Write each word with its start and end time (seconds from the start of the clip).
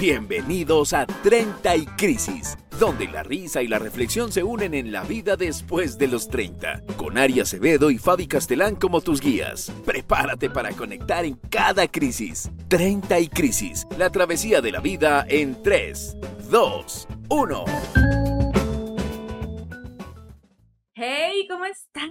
Bienvenidos 0.00 0.92
a 0.92 1.06
30 1.06 1.74
y 1.74 1.84
Crisis, 1.84 2.56
donde 2.78 3.08
la 3.08 3.24
risa 3.24 3.62
y 3.62 3.66
la 3.66 3.80
reflexión 3.80 4.30
se 4.30 4.44
unen 4.44 4.72
en 4.74 4.92
la 4.92 5.02
vida 5.02 5.36
después 5.36 5.98
de 5.98 6.06
los 6.06 6.28
30, 6.28 6.82
con 6.96 7.18
Ari 7.18 7.40
Acevedo 7.40 7.90
y 7.90 7.98
Fabi 7.98 8.28
Castelán 8.28 8.76
como 8.76 9.00
tus 9.00 9.20
guías. 9.20 9.72
Prepárate 9.84 10.50
para 10.50 10.70
conectar 10.70 11.24
en 11.24 11.34
cada 11.50 11.88
crisis. 11.88 12.48
30 12.68 13.18
y 13.18 13.28
Crisis, 13.28 13.88
la 13.98 14.10
travesía 14.10 14.60
de 14.60 14.70
la 14.70 14.78
vida 14.78 15.26
en 15.28 15.60
3, 15.64 16.16
2, 16.48 17.08
1. 17.30 17.64
Hey, 21.00 21.46
¿cómo 21.48 21.64
están? 21.64 22.10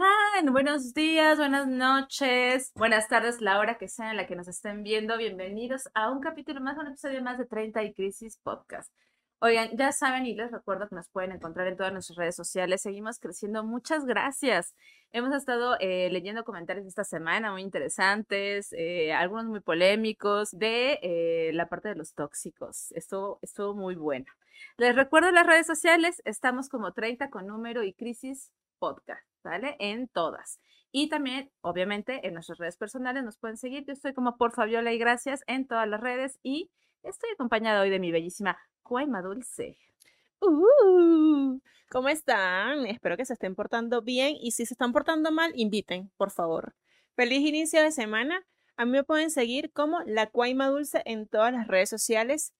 Buenos 0.53 0.93
días, 0.93 1.37
buenas 1.37 1.67
noches, 1.67 2.71
buenas 2.73 3.09
tardes, 3.09 3.41
la 3.41 3.59
hora 3.59 3.77
que 3.77 3.89
sea 3.89 4.11
en 4.11 4.15
la 4.15 4.27
que 4.27 4.37
nos 4.37 4.47
estén 4.47 4.81
viendo. 4.81 5.17
Bienvenidos 5.17 5.89
a 5.93 6.09
un 6.09 6.21
capítulo 6.21 6.61
más, 6.61 6.77
un 6.77 6.87
episodio 6.87 7.21
más 7.21 7.37
de 7.37 7.45
30 7.45 7.83
y 7.83 7.93
Crisis 7.93 8.37
Podcast. 8.37 8.89
Oigan, 9.39 9.75
ya 9.75 9.91
saben 9.91 10.25
y 10.25 10.35
les 10.35 10.53
recuerdo 10.53 10.87
que 10.87 10.95
nos 10.95 11.09
pueden 11.09 11.33
encontrar 11.33 11.67
en 11.67 11.75
todas 11.75 11.91
nuestras 11.91 12.17
redes 12.17 12.37
sociales. 12.37 12.81
Seguimos 12.81 13.19
creciendo. 13.19 13.61
Muchas 13.65 14.05
gracias. 14.05 14.73
Hemos 15.11 15.35
estado 15.35 15.75
eh, 15.81 16.07
leyendo 16.09 16.45
comentarios 16.45 16.87
esta 16.87 17.03
semana 17.03 17.51
muy 17.51 17.63
interesantes, 17.63 18.71
eh, 18.71 19.11
algunos 19.11 19.47
muy 19.47 19.59
polémicos, 19.59 20.51
de 20.51 20.97
eh, 21.01 21.51
la 21.53 21.67
parte 21.67 21.89
de 21.89 21.95
los 21.95 22.13
tóxicos. 22.13 22.93
Estuvo, 22.93 23.39
estuvo 23.41 23.75
muy 23.75 23.95
bueno. 23.95 24.27
Les 24.77 24.95
recuerdo 24.95 25.29
las 25.31 25.45
redes 25.45 25.67
sociales. 25.67 26.21
Estamos 26.23 26.69
como 26.69 26.93
30 26.93 27.29
con 27.29 27.47
número 27.47 27.83
y 27.83 27.91
crisis 27.91 28.53
podcast, 28.79 29.25
¿vale? 29.43 29.75
En 29.79 30.07
todas. 30.07 30.59
Y 30.91 31.09
también, 31.09 31.51
obviamente, 31.61 32.25
en 32.25 32.33
nuestras 32.33 32.57
redes 32.57 32.77
personales 32.77 33.23
nos 33.23 33.37
pueden 33.37 33.57
seguir. 33.57 33.85
Yo 33.85 33.93
estoy 33.93 34.13
como 34.13 34.37
por 34.37 34.51
Fabiola 34.51 34.93
y 34.93 34.97
gracias 34.97 35.43
en 35.47 35.67
todas 35.67 35.87
las 35.87 35.99
redes 35.99 36.39
y 36.43 36.71
estoy 37.03 37.29
acompañada 37.33 37.81
hoy 37.81 37.89
de 37.89 37.99
mi 37.99 38.11
bellísima 38.11 38.57
Cuaima 38.83 39.21
Dulce. 39.21 39.77
Uh, 40.39 41.59
¿Cómo 41.89 42.09
están? 42.09 42.85
Espero 42.85 43.17
que 43.17 43.25
se 43.25 43.33
estén 43.33 43.55
portando 43.55 44.01
bien 44.01 44.35
y 44.39 44.51
si 44.51 44.65
se 44.65 44.73
están 44.73 44.93
portando 44.93 45.31
mal, 45.31 45.51
inviten, 45.55 46.11
por 46.17 46.31
favor. 46.31 46.75
Feliz 47.15 47.39
inicio 47.39 47.81
de 47.81 47.91
semana. 47.91 48.45
A 48.75 48.85
mí 48.85 48.91
me 48.91 49.03
pueden 49.03 49.31
seguir 49.31 49.71
como 49.71 50.01
la 50.05 50.27
Cuaima 50.27 50.67
Dulce 50.67 51.01
en 51.05 51.27
todas 51.27 51.51
las 51.51 51.67
redes 51.67 51.89
sociales. 51.89 52.53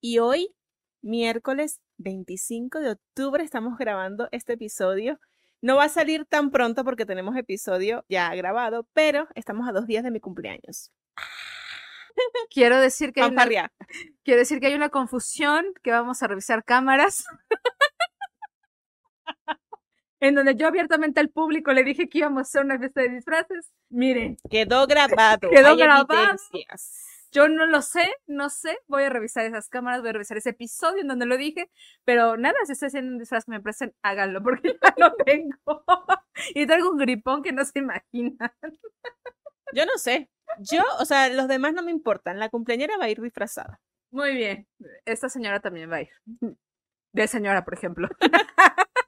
Y 0.00 0.18
hoy, 0.18 0.54
miércoles 1.02 1.80
25 1.98 2.80
de 2.80 2.92
octubre, 2.92 3.42
estamos 3.42 3.78
grabando 3.78 4.28
este 4.32 4.54
episodio 4.54 5.18
no 5.64 5.76
va 5.76 5.84
a 5.84 5.88
salir 5.88 6.26
tan 6.26 6.50
pronto 6.50 6.84
porque 6.84 7.06
tenemos 7.06 7.34
episodio 7.38 8.04
ya 8.06 8.34
grabado, 8.34 8.86
pero 8.92 9.28
estamos 9.34 9.66
a 9.66 9.72
dos 9.72 9.86
días 9.86 10.04
de 10.04 10.10
mi 10.10 10.20
cumpleaños. 10.20 10.92
Quiero 12.50 12.78
decir 12.78 13.14
que 13.14 13.22
hay 13.22 13.30
una, 13.30 13.72
quiero 14.22 14.38
decir 14.38 14.60
que 14.60 14.68
hay 14.68 14.74
una 14.74 14.90
confusión, 14.90 15.64
que 15.82 15.90
vamos 15.90 16.22
a 16.22 16.28
revisar 16.28 16.64
cámaras. 16.64 17.24
en 20.20 20.34
donde 20.34 20.54
yo 20.54 20.68
abiertamente 20.68 21.20
al 21.20 21.30
público 21.30 21.72
le 21.72 21.82
dije 21.82 22.08
que 22.08 22.18
íbamos 22.18 22.38
a 22.38 22.42
hacer 22.42 22.64
una 22.64 22.78
fiesta 22.78 23.00
de 23.00 23.08
disfraces. 23.08 23.72
Miren. 23.88 24.36
Quedó 24.48 24.86
grabado. 24.86 25.48
Quedó 25.50 25.76
grabado. 25.76 26.36
Yo 27.34 27.48
no 27.48 27.66
lo 27.66 27.82
sé, 27.82 28.14
no 28.28 28.48
sé. 28.48 28.78
Voy 28.86 29.02
a 29.02 29.10
revisar 29.10 29.44
esas 29.44 29.68
cámaras, 29.68 30.00
voy 30.00 30.10
a 30.10 30.12
revisar 30.12 30.36
ese 30.36 30.50
episodio 30.50 31.00
en 31.02 31.08
donde 31.08 31.26
lo 31.26 31.36
dije. 31.36 31.68
Pero 32.04 32.36
nada, 32.36 32.54
si 32.64 32.72
estoy 32.72 32.86
haciendo 32.86 33.10
un 33.10 33.18
disfraz 33.18 33.44
que 33.44 33.50
me 33.50 33.60
presenten, 33.60 33.98
háganlo, 34.02 34.40
porque 34.40 34.78
ya 34.82 34.94
lo 34.96 35.14
tengo. 35.16 35.84
y 36.54 36.64
traigo 36.66 36.90
un 36.90 36.98
gripón 36.98 37.42
que 37.42 37.52
no 37.52 37.64
se 37.64 37.80
imaginan. 37.80 38.52
Yo 39.72 39.84
no 39.84 39.98
sé. 39.98 40.30
Yo, 40.60 40.82
o 41.00 41.04
sea, 41.04 41.28
los 41.28 41.48
demás 41.48 41.74
no 41.74 41.82
me 41.82 41.90
importan. 41.90 42.38
La 42.38 42.50
cumpleañera 42.50 42.96
va 42.98 43.06
a 43.06 43.10
ir 43.10 43.20
disfrazada. 43.20 43.80
Muy 44.12 44.34
bien. 44.36 44.68
Esta 45.04 45.28
señora 45.28 45.58
también 45.58 45.90
va 45.90 45.96
a 45.96 46.02
ir. 46.02 46.10
De 47.12 47.26
señora, 47.26 47.64
por 47.64 47.74
ejemplo. 47.74 48.08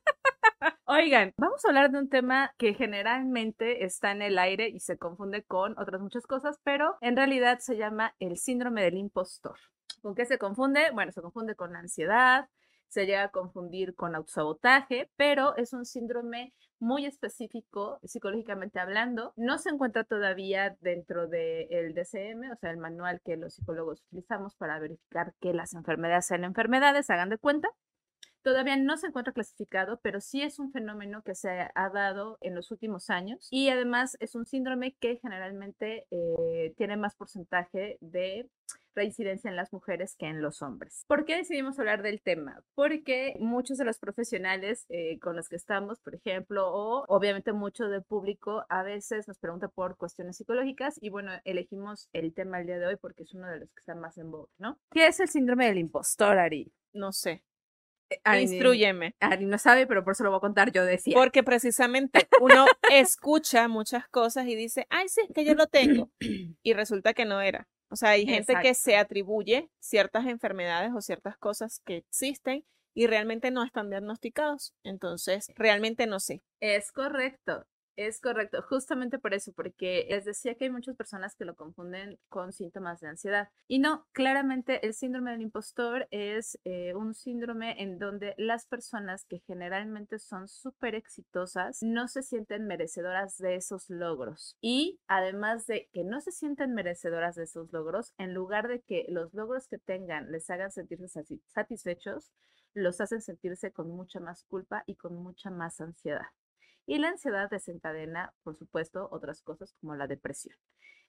Oigan, 0.89 1.34
vamos 1.37 1.65
a 1.65 1.69
hablar 1.69 1.91
de 1.91 1.99
un 1.99 2.09
tema 2.09 2.55
que 2.59 2.72
generalmente 2.72 3.84
está 3.84 4.12
en 4.12 4.22
el 4.22 4.38
aire 4.38 4.69
y 4.69 4.78
se 4.78 4.97
confunde 4.97 5.43
con 5.43 5.77
otras 5.81 6.00
muchas 6.00 6.28
cosas, 6.28 6.61
pero 6.62 6.97
en 7.00 7.16
realidad 7.16 7.59
se 7.59 7.77
llama 7.77 8.15
el 8.21 8.37
síndrome 8.37 8.84
del 8.84 8.97
impostor. 8.97 9.59
¿Con 10.00 10.15
qué 10.15 10.27
se 10.27 10.38
confunde? 10.38 10.93
Bueno, 10.94 11.11
se 11.11 11.22
confunde 11.22 11.56
con 11.56 11.75
ansiedad, 11.75 12.49
se 12.87 13.05
llega 13.05 13.25
a 13.25 13.31
confundir 13.33 13.97
con 13.97 14.15
autosabotaje, 14.15 15.11
pero 15.16 15.56
es 15.56 15.72
un 15.72 15.84
síndrome 15.84 16.55
muy 16.78 17.05
específico 17.05 17.99
psicológicamente 18.05 18.78
hablando. 18.78 19.32
No 19.34 19.59
se 19.59 19.71
encuentra 19.71 20.05
todavía 20.05 20.77
dentro 20.82 21.27
del 21.27 21.94
DCM, 21.94 22.53
o 22.53 22.56
sea, 22.61 22.71
el 22.71 22.77
manual 22.77 23.21
que 23.25 23.37
los 23.37 23.55
psicólogos 23.55 24.05
utilizamos 24.06 24.55
para 24.55 24.78
verificar 24.78 25.34
que 25.41 25.53
las 25.53 25.75
enfermedades 25.75 26.27
sean 26.27 26.44
enfermedades, 26.44 27.11
hagan 27.11 27.31
de 27.31 27.38
cuenta. 27.38 27.69
Todavía 28.47 28.77
no 28.77 28.97
se 28.97 29.09
encuentra 29.09 29.33
clasificado, 29.33 29.99
pero 30.03 30.21
sí 30.21 30.41
es 30.41 30.61
un 30.61 30.71
fenómeno 30.71 31.23
que 31.25 31.34
se 31.34 31.69
ha 31.75 31.91
dado 31.91 32.39
en 32.41 32.55
los 32.55 32.71
últimos 32.71 33.11
años 33.11 33.49
y 33.51 33.71
además 33.71 34.17
es 34.21 34.37
un 34.37 34.47
síndrome 34.47 34.95
que 35.01 35.17
generalmente 35.17 36.07
eh, 36.12 36.73
tiene 36.77 36.97
más 36.97 37.17
porcentaje 37.17 37.99
de 38.01 38.49
reincidencia 38.95 39.51
en 39.51 39.56
las 39.56 39.73
mujeres 39.73 40.15
que 40.15 40.27
en 40.27 40.43
los 40.43 40.62
hombres. 40.62 41.05
¿Por 41.09 41.25
qué 41.25 41.39
decidimos 41.39 41.77
hablar 41.81 42.03
del 42.03 42.23
tema? 42.23 42.62
Porque 42.77 43.35
muchos 43.41 43.79
de 43.79 43.85
los 43.85 43.99
profesionales 43.99 44.87
eh, 44.91 45.19
con 45.19 45.35
los 45.35 45.49
que 45.49 45.56
estamos, 45.56 45.99
por 45.99 46.15
ejemplo, 46.15 46.73
o 46.73 47.05
obviamente 47.09 47.53
mucho 47.53 47.89
del 47.89 48.05
público, 48.05 48.65
a 48.69 48.85
veces 48.85 49.27
nos 49.27 49.41
pregunta 49.41 49.67
por 49.67 49.97
cuestiones 49.97 50.37
psicológicas 50.37 51.03
y 51.03 51.11
bueno, 51.11 51.33
elegimos 51.43 52.09
el 52.12 52.33
tema 52.33 52.61
el 52.61 52.69
día 52.69 52.79
de 52.79 52.87
hoy 52.87 52.97
porque 52.97 53.25
es 53.25 53.35
uno 53.35 53.49
de 53.49 53.59
los 53.59 53.69
que 53.73 53.81
está 53.81 53.97
más 53.97 54.17
en 54.19 54.31
vogue, 54.31 54.53
¿no? 54.59 54.79
¿Qué 54.93 55.09
es 55.09 55.19
el 55.19 55.27
síndrome 55.27 55.67
del 55.67 55.79
impostor, 55.79 56.39
Ari? 56.39 56.73
No 56.93 57.11
sé. 57.11 57.43
Ari, 58.25 58.43
Instruyeme. 58.43 59.15
Ari 59.21 59.47
no 59.47 59.59
sabe, 59.59 59.87
pero 59.87 60.05
por 60.05 60.12
eso 60.12 60.25
lo 60.25 60.31
voy 60.31 60.39
a 60.39 60.41
contar, 60.41 60.72
yo 60.72 60.84
decía. 60.84 61.15
Porque 61.15 61.43
precisamente 61.43 62.28
uno 62.41 62.67
escucha 62.93 63.69
muchas 63.69 64.09
cosas 64.09 64.47
y 64.47 64.55
dice, 64.55 64.87
ay, 64.91 65.09
sí, 65.09 65.22
que 65.34 65.44
yo 65.44 65.55
lo 65.55 65.67
tengo. 65.67 66.11
Y 66.62 66.72
resulta 66.72 67.15
que 67.15 67.25
no 67.25 67.41
era. 67.41 67.69
O 67.89 67.97
sea, 67.97 68.11
hay 68.11 68.27
gente 68.27 68.55
que 68.61 68.75
se 68.75 68.97
atribuye 68.97 69.71
ciertas 69.78 70.27
enfermedades 70.27 70.93
o 70.94 71.00
ciertas 71.00 71.39
cosas 71.39 71.81
que 71.84 71.97
existen 71.97 72.65
y 72.94 73.06
realmente 73.06 73.50
no 73.50 73.62
están 73.62 73.91
diagnosticados. 73.91 74.75
Entonces, 74.83 75.53
realmente 75.55 76.06
no 76.06 76.19
sé. 76.19 76.43
Es 76.61 76.91
correcto. 76.91 77.67
Es 77.97 78.21
correcto, 78.21 78.61
justamente 78.61 79.19
por 79.19 79.33
eso, 79.33 79.53
porque 79.55 80.07
les 80.11 80.27
decía 80.27 80.55
que 80.55 80.65
hay 80.67 80.71
muchas 80.71 80.97
personas 80.97 81.34
que 81.34 81.47
lo 81.47 81.57
confunden 81.57 82.19
con 82.29 82.53
síntomas 82.53 83.01
de 83.01 83.09
ansiedad. 83.09 83.49
Y 83.69 83.79
no, 83.79 84.07
claramente 84.12 84.87
el 84.87 84.93
síndrome 84.93 85.31
del 85.31 85.41
impostor 85.41 86.06
es 86.11 86.59
eh, 86.65 86.93
un 86.95 87.15
síndrome 87.15 87.83
en 87.83 87.99
donde 87.99 88.35
las 88.37 88.67
personas 88.67 89.25
que 89.25 89.39
generalmente 89.47 90.19
son 90.19 90.47
súper 90.47 90.95
exitosas 90.95 91.79
no 91.81 92.06
se 92.06 92.23
sienten 92.23 92.67
merecedoras 92.67 93.39
de 93.39 93.55
esos 93.55 93.89
logros. 93.89 94.59
Y 94.61 95.01
además 95.09 95.67
de 95.67 95.89
que 95.95 96.05
no 96.05 96.21
se 96.21 96.33
sienten 96.33 96.75
merecedoras 96.75 97.35
de 97.35 97.45
esos 97.45 97.73
logros, 97.73 98.12
en 98.19 98.35
lugar 98.35 98.69
de 98.69 98.83
que 98.83 99.06
los 99.09 99.33
logros 99.33 99.69
que 99.69 99.79
tengan 99.79 100.31
les 100.31 100.51
hagan 100.51 100.71
sentirse 100.71 101.25
satisfechos, 101.47 102.31
los 102.75 103.01
hacen 103.01 103.23
sentirse 103.23 103.73
con 103.73 103.89
mucha 103.89 104.21
más 104.21 104.45
culpa 104.45 104.85
y 104.87 104.97
con 104.97 105.15
mucha 105.15 105.49
más 105.51 105.81
ansiedad. 105.81 106.27
Y 106.87 106.99
la 106.99 107.09
ansiedad 107.09 107.51
desencadena, 107.51 108.33
por 108.43 108.57
supuesto, 108.57 109.09
otras 109.11 109.43
cosas 109.43 109.75
como 109.81 109.97
la 109.97 110.07
depresión. 110.07 110.57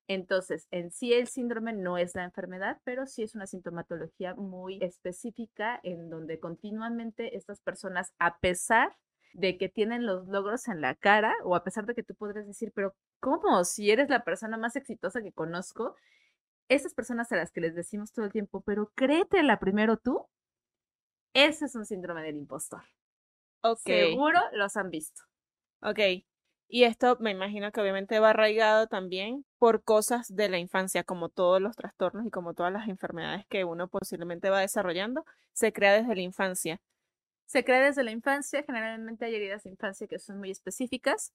Entonces, 0.07 0.67
en 0.71 0.91
sí 0.91 1.13
el 1.13 1.27
síndrome 1.27 1.73
no 1.73 1.97
es 1.97 2.15
la 2.15 2.23
enfermedad, 2.23 2.79
pero 2.83 3.05
sí 3.05 3.23
es 3.23 3.35
una 3.35 3.45
sintomatología 3.45 4.35
muy 4.35 4.79
específica 4.81 5.79
en 5.83 6.09
donde 6.09 6.39
continuamente 6.39 7.35
estas 7.35 7.59
personas, 7.59 8.13
a 8.17 8.39
pesar 8.39 8.95
de 9.33 9.57
que 9.57 9.69
tienen 9.69 10.05
los 10.05 10.27
logros 10.27 10.67
en 10.69 10.81
la 10.81 10.95
cara, 10.95 11.35
o 11.43 11.55
a 11.55 11.63
pesar 11.63 11.85
de 11.85 11.93
que 11.93 12.03
tú 12.03 12.15
podrías 12.15 12.47
decir, 12.47 12.71
pero 12.73 12.95
¿cómo? 13.19 13.63
Si 13.65 13.91
eres 13.91 14.09
la 14.09 14.23
persona 14.23 14.57
más 14.57 14.75
exitosa 14.77 15.21
que 15.21 15.33
conozco, 15.33 15.95
esas 16.69 16.93
personas 16.93 17.31
a 17.31 17.35
las 17.35 17.51
que 17.51 17.61
les 17.61 17.75
decimos 17.75 18.11
todo 18.11 18.25
el 18.25 18.31
tiempo, 18.31 18.61
pero 18.61 18.91
créetela 18.95 19.59
primero 19.59 19.97
tú, 19.97 20.25
ese 21.33 21.65
es 21.65 21.75
un 21.75 21.85
síndrome 21.85 22.23
del 22.23 22.37
impostor. 22.37 22.81
Okay. 23.61 24.11
Seguro 24.11 24.39
los 24.53 24.77
han 24.77 24.89
visto. 24.89 25.26
Ok. 25.81 25.99
Y 26.69 26.83
esto 26.83 27.17
me 27.21 27.31
imagino 27.31 27.71
que 27.71 27.79
obviamente 27.79 28.19
va 28.19 28.31
arraigado 28.31 28.87
también 28.87 29.45
por 29.57 29.83
cosas 29.83 30.27
de 30.35 30.49
la 30.49 30.57
infancia, 30.57 31.03
como 31.03 31.29
todos 31.29 31.61
los 31.61 31.75
trastornos 31.75 32.25
y 32.25 32.29
como 32.29 32.53
todas 32.53 32.73
las 32.73 32.89
enfermedades 32.89 33.45
que 33.47 33.63
uno 33.63 33.87
posiblemente 33.87 34.49
va 34.49 34.59
desarrollando, 34.59 35.25
se 35.53 35.71
crea 35.71 35.93
desde 35.93 36.15
la 36.15 36.21
infancia. 36.21 36.81
Se 37.45 37.63
crea 37.63 37.79
desde 37.81 38.03
la 38.03 38.11
infancia, 38.11 38.63
generalmente 38.63 39.23
hay 39.25 39.35
heridas 39.35 39.63
de 39.63 39.69
infancia 39.69 40.07
que 40.07 40.19
son 40.19 40.39
muy 40.39 40.51
específicas 40.51 41.31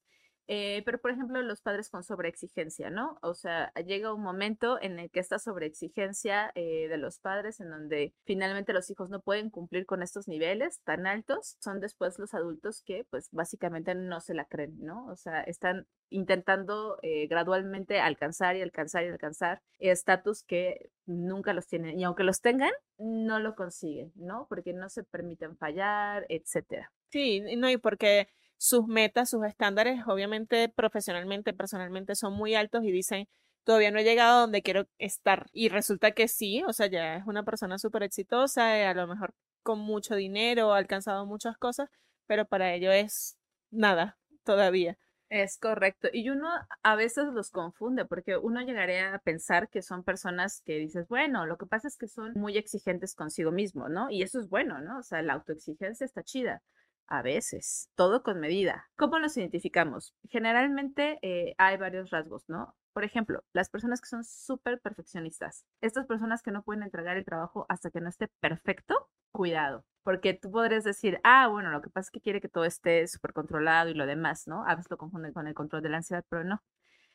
Eh, 0.47 0.81
pero, 0.85 0.99
por 0.99 1.11
ejemplo, 1.11 1.41
los 1.41 1.61
padres 1.61 1.89
con 1.89 2.03
sobreexigencia, 2.03 2.89
¿no? 2.89 3.17
O 3.21 3.33
sea, 3.33 3.71
llega 3.85 4.13
un 4.13 4.21
momento 4.21 4.77
en 4.81 4.99
el 4.99 5.09
que 5.09 5.19
esta 5.19 5.39
sobreexigencia 5.39 6.51
eh, 6.55 6.87
de 6.89 6.97
los 6.97 7.19
padres, 7.19 7.59
en 7.59 7.69
donde 7.69 8.13
finalmente 8.25 8.73
los 8.73 8.89
hijos 8.89 9.09
no 9.09 9.21
pueden 9.21 9.49
cumplir 9.49 9.85
con 9.85 10.03
estos 10.03 10.27
niveles 10.27 10.81
tan 10.83 11.07
altos, 11.07 11.55
son 11.59 11.79
después 11.79 12.19
los 12.19 12.33
adultos 12.33 12.81
que, 12.85 13.05
pues, 13.09 13.29
básicamente 13.31 13.95
no 13.95 14.19
se 14.19 14.33
la 14.33 14.45
creen, 14.45 14.77
¿no? 14.79 15.07
O 15.07 15.15
sea, 15.15 15.41
están 15.41 15.87
intentando 16.09 16.99
eh, 17.01 17.27
gradualmente 17.27 17.99
alcanzar 17.99 18.55
y 18.55 18.61
alcanzar 18.61 19.05
y 19.05 19.07
alcanzar 19.07 19.61
estatus 19.79 20.43
que 20.43 20.91
nunca 21.05 21.53
los 21.53 21.67
tienen. 21.67 21.99
Y 21.99 22.03
aunque 22.03 22.23
los 22.23 22.41
tengan, 22.41 22.71
no 22.97 23.39
lo 23.39 23.55
consiguen, 23.55 24.11
¿no? 24.15 24.45
Porque 24.49 24.73
no 24.73 24.89
se 24.89 25.03
permiten 25.03 25.57
fallar, 25.57 26.25
etcétera. 26.29 26.91
Sí, 27.09 27.41
no, 27.57 27.69
y 27.69 27.77
porque 27.77 28.27
sus 28.63 28.87
metas, 28.87 29.29
sus 29.29 29.43
estándares, 29.45 30.07
obviamente 30.07 30.69
profesionalmente, 30.69 31.51
personalmente, 31.51 32.15
son 32.15 32.31
muy 32.31 32.55
altos 32.55 32.85
y 32.85 32.93
dicen, 32.93 33.27
todavía 33.65 33.91
no 33.91 33.99
he 33.99 34.05
llegado 34.05 34.39
donde 34.39 34.61
quiero 34.61 34.87
estar. 34.99 35.47
Y 35.51 35.67
resulta 35.67 36.11
que 36.11 36.29
sí, 36.29 36.63
o 36.65 36.71
sea, 36.71 36.87
ya 36.87 37.17
es 37.17 37.27
una 37.27 37.43
persona 37.43 37.77
súper 37.77 38.03
exitosa, 38.03 38.79
eh, 38.79 38.85
a 38.85 38.93
lo 38.93 39.05
mejor 39.05 39.33
con 39.63 39.79
mucho 39.79 40.15
dinero, 40.15 40.73
ha 40.73 40.77
alcanzado 40.77 41.25
muchas 41.25 41.57
cosas, 41.57 41.89
pero 42.25 42.45
para 42.45 42.73
ello 42.73 42.93
es 42.93 43.37
nada 43.69 44.17
todavía. 44.45 44.97
Es 45.27 45.57
correcto. 45.57 46.07
Y 46.13 46.29
uno 46.29 46.47
a 46.83 46.95
veces 46.95 47.25
los 47.33 47.51
confunde 47.51 48.05
porque 48.05 48.37
uno 48.37 48.61
llegaría 48.61 49.13
a 49.13 49.19
pensar 49.19 49.67
que 49.67 49.81
son 49.81 50.05
personas 50.05 50.61
que 50.61 50.77
dices, 50.77 51.09
bueno, 51.09 51.45
lo 51.45 51.57
que 51.57 51.65
pasa 51.65 51.89
es 51.89 51.97
que 51.97 52.07
son 52.07 52.31
muy 52.35 52.57
exigentes 52.57 53.13
consigo 53.13 53.51
mismo, 53.51 53.89
¿no? 53.89 54.09
Y 54.09 54.21
eso 54.21 54.39
es 54.39 54.47
bueno, 54.47 54.79
¿no? 54.79 54.99
O 54.99 55.03
sea, 55.03 55.21
la 55.21 55.33
autoexigencia 55.33 56.05
está 56.05 56.23
chida. 56.23 56.61
A 57.07 57.21
veces, 57.21 57.89
todo 57.95 58.23
con 58.23 58.39
medida. 58.39 58.89
¿Cómo 58.95 59.19
los 59.19 59.37
identificamos? 59.37 60.15
Generalmente 60.29 61.19
eh, 61.21 61.53
hay 61.57 61.77
varios 61.77 62.09
rasgos, 62.09 62.43
¿no? 62.47 62.75
Por 62.93 63.03
ejemplo, 63.03 63.43
las 63.53 63.69
personas 63.69 64.01
que 64.01 64.07
son 64.07 64.23
súper 64.23 64.79
perfeccionistas. 64.79 65.65
Estas 65.81 66.05
personas 66.05 66.41
que 66.41 66.51
no 66.51 66.63
pueden 66.63 66.83
entregar 66.83 67.17
el 67.17 67.25
trabajo 67.25 67.65
hasta 67.69 67.89
que 67.91 68.01
no 68.01 68.09
esté 68.09 68.29
perfecto, 68.39 69.09
cuidado. 69.31 69.85
Porque 70.03 70.33
tú 70.33 70.51
podrías 70.51 70.83
decir, 70.83 71.19
ah, 71.23 71.47
bueno, 71.47 71.71
lo 71.71 71.81
que 71.81 71.89
pasa 71.89 72.07
es 72.07 72.11
que 72.11 72.21
quiere 72.21 72.41
que 72.41 72.49
todo 72.49 72.65
esté 72.65 73.07
súper 73.07 73.33
controlado 73.33 73.89
y 73.89 73.93
lo 73.95 74.05
demás, 74.05 74.47
¿no? 74.47 74.65
A 74.67 74.75
veces 74.75 74.91
lo 74.91 74.97
confunden 74.97 75.33
con 75.33 75.47
el 75.47 75.53
control 75.53 75.81
de 75.81 75.89
la 75.89 75.97
ansiedad, 75.97 76.25
pero 76.29 76.43
no. 76.43 76.63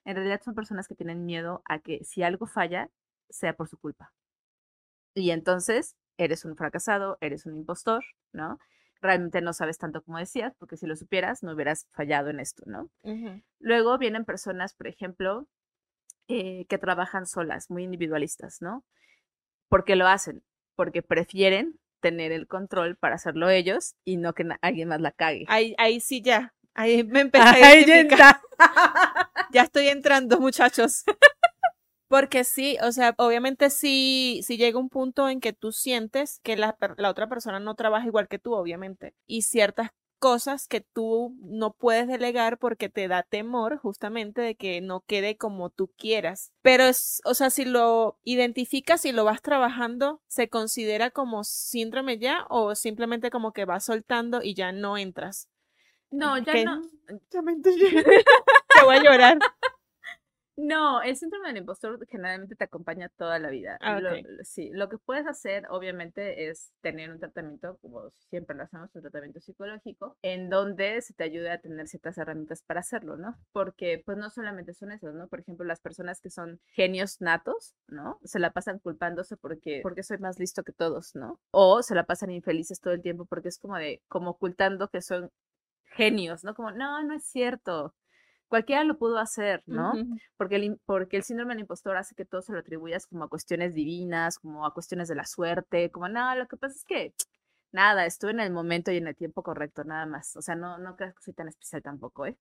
En 0.04 0.16
realidad 0.16 0.40
son 0.44 0.54
personas 0.54 0.88
que 0.88 0.94
tienen 0.94 1.24
miedo 1.24 1.62
a 1.64 1.78
que 1.80 2.04
si 2.04 2.22
algo 2.22 2.46
falla, 2.46 2.90
sea 3.30 3.54
por 3.54 3.68
su 3.68 3.78
culpa. 3.78 4.12
Y 5.14 5.30
entonces 5.30 5.96
eres 6.16 6.44
un 6.44 6.56
fracasado, 6.56 7.18
eres 7.20 7.46
un 7.46 7.56
impostor, 7.56 8.04
¿no? 8.32 8.58
Realmente 9.00 9.40
no 9.40 9.52
sabes 9.52 9.78
tanto 9.78 10.02
como 10.02 10.18
decías, 10.18 10.54
porque 10.58 10.76
si 10.76 10.86
lo 10.86 10.96
supieras 10.96 11.42
no 11.42 11.52
hubieras 11.52 11.86
fallado 11.90 12.30
en 12.30 12.40
esto, 12.40 12.64
¿no? 12.66 12.90
Luego 13.60 13.98
vienen 13.98 14.24
personas, 14.24 14.74
por 14.74 14.86
ejemplo, 14.86 15.46
eh, 16.28 16.66
que 16.68 16.78
trabajan 16.78 17.26
solas, 17.26 17.70
muy 17.70 17.84
individualistas, 17.84 18.60
¿no? 18.60 18.84
¿Por 19.68 19.84
qué 19.84 19.96
lo 19.96 20.06
hacen? 20.06 20.42
Porque 20.76 21.02
prefieren 21.02 21.78
tener 22.00 22.32
el 22.32 22.46
control 22.46 22.96
para 22.96 23.16
hacerlo 23.16 23.48
ellos 23.50 23.94
y 24.04 24.16
no 24.16 24.34
que 24.34 24.46
alguien 24.60 24.88
más 24.88 25.00
la 25.00 25.12
cague. 25.12 25.44
Ahí, 25.48 25.74
ahí 25.78 26.00
sí 26.00 26.22
ya, 26.22 26.54
ahí 26.74 27.04
me 27.04 27.20
empecé 27.20 27.64
a 27.64 27.74
ya 29.52 29.62
estoy 29.62 29.88
entrando, 29.88 30.38
muchachos. 30.40 31.04
Porque 32.08 32.44
sí, 32.44 32.76
o 32.82 32.90
sea, 32.92 33.14
obviamente 33.18 33.70
sí, 33.70 34.40
sí 34.42 34.56
llega 34.56 34.78
un 34.78 34.88
punto 34.88 35.28
en 35.28 35.40
que 35.40 35.52
tú 35.52 35.72
sientes 35.72 36.40
que 36.42 36.56
la, 36.56 36.76
la 36.96 37.10
otra 37.10 37.28
persona 37.28 37.60
no 37.60 37.74
trabaja 37.74 38.06
igual 38.06 38.28
que 38.28 38.38
tú, 38.38 38.54
obviamente. 38.54 39.14
Y 39.26 39.42
ciertas 39.42 39.90
cosas 40.18 40.66
que 40.66 40.80
tú 40.80 41.36
no 41.40 41.72
puedes 41.72 42.08
delegar 42.08 42.58
porque 42.58 42.88
te 42.88 43.08
da 43.08 43.22
temor 43.22 43.78
justamente 43.78 44.40
de 44.40 44.56
que 44.56 44.80
no 44.80 45.00
quede 45.00 45.36
como 45.36 45.70
tú 45.70 45.92
quieras. 45.96 46.52
Pero 46.62 46.84
es, 46.84 47.20
o 47.24 47.34
sea, 47.34 47.50
si 47.50 47.64
lo 47.64 48.18
identificas 48.24 49.04
y 49.04 49.12
lo 49.12 49.24
vas 49.24 49.42
trabajando, 49.42 50.20
¿se 50.26 50.48
considera 50.48 51.10
como 51.10 51.44
síndrome 51.44 52.18
ya 52.18 52.46
o 52.50 52.74
simplemente 52.74 53.30
como 53.30 53.52
que 53.52 53.64
vas 53.64 53.84
soltando 53.84 54.42
y 54.42 54.54
ya 54.54 54.72
no 54.72 54.98
entras? 54.98 55.48
No, 56.10 56.38
ya 56.38 56.64
no. 56.64 56.82
Ya 57.30 57.42
me 57.42 57.54
Te 57.62 58.84
voy 58.84 58.96
a 58.96 59.02
llorar. 59.02 59.38
No, 60.60 61.00
el 61.02 61.16
síndrome 61.16 61.46
del 61.46 61.58
impostor 61.58 62.04
generalmente 62.08 62.56
te 62.56 62.64
acompaña 62.64 63.08
toda 63.10 63.38
la 63.38 63.48
vida. 63.48 63.78
Ah, 63.80 64.00
lo, 64.00 64.10
sí, 64.42 64.70
lo 64.72 64.88
que 64.88 64.98
puedes 64.98 65.24
hacer, 65.28 65.66
obviamente, 65.70 66.48
es 66.48 66.72
tener 66.80 67.12
un 67.12 67.20
tratamiento, 67.20 67.78
como 67.80 68.10
siempre 68.28 68.56
lo 68.56 68.64
hacemos, 68.64 68.90
un 68.92 69.02
tratamiento 69.02 69.38
psicológico, 69.38 70.16
en 70.20 70.50
donde 70.50 71.00
se 71.00 71.14
te 71.14 71.22
ayude 71.22 71.52
a 71.52 71.60
tener 71.60 71.86
ciertas 71.86 72.18
herramientas 72.18 72.64
para 72.64 72.80
hacerlo, 72.80 73.16
¿no? 73.16 73.38
Porque, 73.52 74.02
pues, 74.04 74.18
no 74.18 74.30
solamente 74.30 74.74
son 74.74 74.90
esos, 74.90 75.14
¿no? 75.14 75.28
Por 75.28 75.38
ejemplo, 75.38 75.64
las 75.64 75.80
personas 75.80 76.20
que 76.20 76.30
son 76.30 76.60
genios 76.72 77.20
natos, 77.20 77.76
¿no? 77.86 78.18
Se 78.24 78.40
la 78.40 78.50
pasan 78.52 78.80
culpándose 78.80 79.36
porque, 79.36 79.78
porque 79.84 80.02
soy 80.02 80.18
más 80.18 80.40
listo 80.40 80.64
que 80.64 80.72
todos, 80.72 81.14
¿no? 81.14 81.38
O 81.52 81.84
se 81.84 81.94
la 81.94 82.02
pasan 82.02 82.32
infelices 82.32 82.80
todo 82.80 82.94
el 82.94 83.02
tiempo 83.02 83.26
porque 83.26 83.48
es 83.50 83.60
como 83.60 83.76
de, 83.76 84.02
como 84.08 84.30
ocultando 84.30 84.88
que 84.88 85.02
son 85.02 85.30
genios, 85.84 86.42
¿no? 86.42 86.56
Como, 86.56 86.72
no, 86.72 87.00
no 87.04 87.14
es 87.14 87.22
cierto 87.22 87.94
cualquiera 88.48 88.82
lo 88.84 88.98
pudo 88.98 89.18
hacer, 89.18 89.62
¿no? 89.66 89.92
porque, 90.36 90.56
el, 90.56 90.80
porque 90.84 91.16
el 91.18 91.22
síndrome 91.22 91.54
del 91.54 91.60
impostor 91.60 91.96
hace 91.96 92.14
que 92.14 92.24
todo 92.24 92.42
se 92.42 92.52
lo 92.52 92.58
atribuyas 92.58 93.06
como 93.06 93.24
a 93.24 93.28
cuestiones 93.28 93.74
divinas, 93.74 94.38
como 94.38 94.66
a 94.66 94.74
cuestiones 94.74 95.08
de 95.08 95.14
la 95.14 95.24
suerte, 95.24 95.90
como, 95.90 96.08
no, 96.08 96.34
lo 96.34 96.48
que 96.48 96.56
pasa 96.56 96.74
es 96.74 96.84
que, 96.84 97.14
nada, 97.72 98.06
estuve 98.06 98.32
en 98.32 98.40
el 98.40 98.52
momento 98.52 98.90
y 98.90 98.96
en 98.96 99.06
el 99.06 99.16
tiempo 99.16 99.42
correcto, 99.42 99.84
nada 99.84 100.06
más. 100.06 100.36
O 100.36 100.42
sea, 100.42 100.54
no, 100.54 100.78
no 100.78 100.96
creas 100.96 101.14
que 101.14 101.22
soy 101.22 101.34
tan 101.34 101.48
especial 101.48 101.82
tampoco, 101.82 102.26
¿eh? 102.26 102.36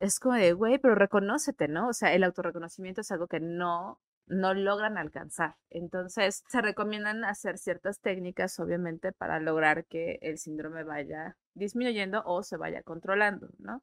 Es 0.00 0.18
como 0.20 0.34
de, 0.34 0.52
güey, 0.52 0.78
pero 0.78 0.94
reconócete, 0.94 1.68
¿no? 1.68 1.88
O 1.88 1.92
sea, 1.92 2.14
el 2.14 2.24
autorreconocimiento 2.24 3.00
es 3.00 3.10
algo 3.10 3.26
que 3.28 3.40
no, 3.40 4.00
no 4.26 4.54
logran 4.54 4.98
alcanzar. 4.98 5.56
Entonces, 5.70 6.44
se 6.48 6.60
recomiendan 6.60 7.24
hacer 7.24 7.58
ciertas 7.58 8.00
técnicas, 8.00 8.58
obviamente, 8.60 9.12
para 9.12 9.40
lograr 9.40 9.86
que 9.86 10.18
el 10.22 10.38
síndrome 10.38 10.84
vaya 10.84 11.36
disminuyendo 11.54 12.22
o 12.26 12.42
se 12.42 12.56
vaya 12.56 12.82
controlando, 12.82 13.48
¿no? 13.58 13.82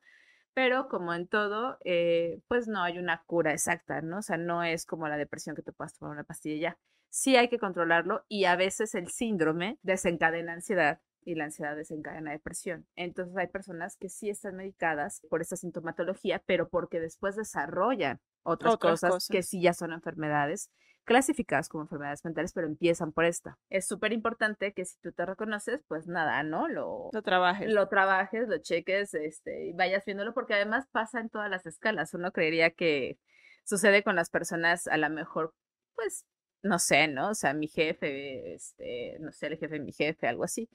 Pero 0.53 0.87
como 0.87 1.13
en 1.13 1.27
todo, 1.27 1.77
eh, 1.83 2.41
pues 2.47 2.67
no 2.67 2.83
hay 2.83 2.97
una 2.97 3.23
cura 3.25 3.53
exacta, 3.53 4.01
¿no? 4.01 4.19
O 4.19 4.21
sea, 4.21 4.37
no 4.37 4.63
es 4.63 4.85
como 4.85 5.07
la 5.07 5.17
depresión 5.17 5.55
que 5.55 5.61
te 5.61 5.71
puedas 5.71 5.97
tomar 5.97 6.13
una 6.13 6.23
pastilla 6.23 6.71
ya. 6.71 6.77
Sí 7.09 7.35
hay 7.35 7.49
que 7.49 7.59
controlarlo 7.59 8.25
y 8.27 8.45
a 8.45 8.55
veces 8.55 8.95
el 8.95 9.09
síndrome 9.09 9.79
desencadena 9.81 10.53
ansiedad 10.53 10.99
y 11.23 11.35
la 11.35 11.45
ansiedad 11.45 11.75
desencadena 11.75 12.31
depresión. 12.31 12.87
Entonces 12.95 13.35
hay 13.37 13.47
personas 13.47 13.95
que 13.97 14.09
sí 14.09 14.29
están 14.29 14.55
medicadas 14.55 15.21
por 15.29 15.41
esta 15.41 15.55
sintomatología, 15.55 16.41
pero 16.45 16.69
porque 16.69 16.99
después 16.99 17.35
desarrollan 17.35 18.19
otras, 18.43 18.77
cosas, 18.77 19.27
que 19.27 19.43
sí 19.43 19.61
ya 19.61 19.73
son 19.73 19.93
enfermedades 19.93 20.71
clasificadas 21.11 21.67
como 21.67 21.83
enfermedades 21.83 22.23
mentales, 22.23 22.53
pero 22.53 22.67
empiezan 22.67 23.11
por 23.11 23.25
esta. 23.25 23.57
Es 23.69 23.85
súper 23.85 24.13
importante 24.13 24.73
que 24.73 24.85
si 24.85 24.97
tú 25.01 25.11
te 25.11 25.25
reconoces, 25.25 25.81
pues 25.89 26.07
nada, 26.07 26.41
¿no? 26.43 26.69
Lo, 26.69 27.09
lo 27.11 27.21
trabajes. 27.21 27.69
Lo 27.69 27.89
trabajes, 27.89 28.47
lo 28.47 28.57
cheques, 28.59 29.13
este, 29.13 29.65
y 29.65 29.73
vayas 29.73 30.05
viéndolo, 30.05 30.33
porque 30.33 30.53
además 30.53 30.87
pasa 30.89 31.19
en 31.19 31.29
todas 31.29 31.49
las 31.49 31.65
escalas. 31.65 32.13
Uno 32.13 32.31
creería 32.31 32.71
que 32.71 33.19
sucede 33.65 34.03
con 34.03 34.15
las 34.15 34.29
personas 34.29 34.87
a 34.87 34.95
lo 34.95 35.09
mejor, 35.09 35.53
pues, 35.95 36.25
no 36.63 36.79
sé, 36.79 37.09
¿no? 37.09 37.31
O 37.31 37.35
sea, 37.35 37.53
mi 37.53 37.67
jefe, 37.67 38.53
este, 38.53 39.17
no 39.19 39.33
sé, 39.33 39.47
el 39.47 39.57
jefe 39.57 39.73
de 39.75 39.79
mi 39.81 39.91
jefe, 39.91 40.27
algo 40.27 40.45
así. 40.45 40.69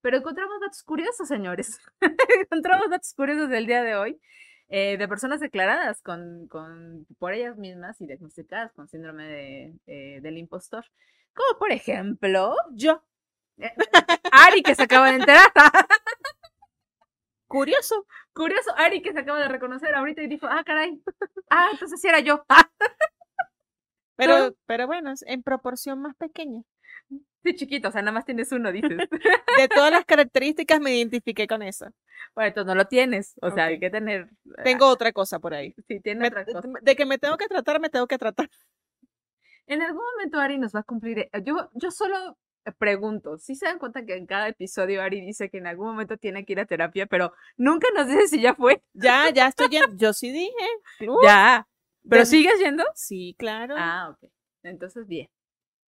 Pero 0.00 0.16
encontramos 0.16 0.58
datos 0.58 0.82
curiosos, 0.84 1.28
señores. 1.28 1.78
encontramos 2.40 2.88
datos 2.88 3.12
curiosos 3.12 3.50
del 3.50 3.66
día 3.66 3.82
de 3.82 3.94
hoy 3.94 4.18
eh, 4.68 4.96
de 4.98 5.08
personas 5.08 5.40
declaradas 5.40 6.02
con, 6.02 6.48
con, 6.48 7.06
por 7.18 7.32
ellas 7.32 7.56
mismas 7.56 8.00
y 8.00 8.06
diagnosticadas 8.06 8.72
con 8.72 8.88
síndrome 8.88 9.26
de, 9.26 9.74
eh, 9.86 10.20
del 10.20 10.38
impostor. 10.38 10.84
Como 11.34 11.58
por 11.58 11.70
ejemplo, 11.70 12.54
yo. 12.72 13.02
Eh, 13.58 13.72
Ari, 14.32 14.62
que 14.62 14.74
se 14.74 14.82
acaba 14.82 15.10
de 15.10 15.16
enterar. 15.16 15.52
Curioso. 17.46 18.06
Curioso, 18.32 18.72
Ari, 18.76 19.02
que 19.02 19.12
se 19.12 19.20
acaba 19.20 19.38
de 19.38 19.48
reconocer 19.48 19.94
ahorita 19.94 20.22
y 20.22 20.26
dijo, 20.26 20.46
ah, 20.50 20.64
caray. 20.64 21.00
Ah, 21.48 21.68
entonces 21.72 22.00
sí 22.00 22.08
era 22.08 22.20
yo. 22.20 22.44
pero, 24.16 24.54
pero 24.66 24.86
bueno, 24.86 25.14
en 25.26 25.42
proporción 25.42 26.00
más 26.00 26.16
pequeña. 26.16 26.62
Chiquito, 27.54 27.88
o 27.88 27.92
sea, 27.92 28.02
nada 28.02 28.12
más 28.12 28.24
tienes 28.24 28.50
uno, 28.52 28.72
dices. 28.72 28.90
De 29.58 29.68
todas 29.68 29.90
las 29.90 30.04
características 30.04 30.80
me 30.80 30.94
identifiqué 30.96 31.46
con 31.46 31.62
eso. 31.62 31.86
Bueno, 32.34 32.48
entonces 32.48 32.66
no 32.66 32.74
lo 32.74 32.86
tienes, 32.86 33.34
o 33.40 33.50
sea, 33.50 33.66
hay 33.66 33.78
que 33.78 33.90
tener... 33.90 34.28
Tengo 34.64 34.86
otra 34.86 35.12
cosa 35.12 35.38
por 35.38 35.54
ahí. 35.54 35.74
Sí, 35.88 36.00
tiene 36.00 36.26
otra 36.26 36.44
cosa. 36.44 36.62
De 36.82 36.96
que 36.96 37.06
me 37.06 37.18
tengo 37.18 37.36
que 37.36 37.46
tratar, 37.46 37.80
me 37.80 37.88
tengo 37.88 38.06
que 38.06 38.18
tratar. 38.18 38.50
En 39.66 39.82
algún 39.82 40.02
momento 40.14 40.38
Ari 40.38 40.58
nos 40.58 40.74
va 40.74 40.80
a 40.80 40.82
cumplir... 40.84 41.18
Eh, 41.18 41.30
yo, 41.42 41.70
yo 41.74 41.90
solo 41.90 42.36
pregunto, 42.78 43.38
si 43.38 43.54
se 43.54 43.66
dan 43.66 43.78
cuenta 43.78 44.04
que 44.04 44.16
en 44.16 44.26
cada 44.26 44.48
episodio 44.48 45.00
Ari 45.02 45.20
dice 45.20 45.48
que 45.48 45.58
en 45.58 45.66
algún 45.66 45.86
momento 45.86 46.16
tiene 46.16 46.44
que 46.44 46.52
ir 46.52 46.60
a 46.60 46.66
terapia, 46.66 47.06
pero 47.06 47.32
nunca 47.56 47.86
nos 47.94 48.08
dice 48.08 48.28
si 48.28 48.40
ya 48.40 48.54
fue. 48.54 48.82
Ya, 48.92 49.30
ya 49.30 49.48
estoy 49.48 49.68
yendo. 49.68 49.96
Yo 49.96 50.12
sí 50.12 50.30
dije. 50.30 50.66
ya. 51.24 51.66
¿Pero 52.08 52.24
sigues 52.24 52.58
yendo? 52.58 52.84
Sí, 52.94 53.34
claro. 53.38 53.74
Ah, 53.78 54.10
ok. 54.10 54.30
Entonces, 54.62 55.06
bien. 55.06 55.28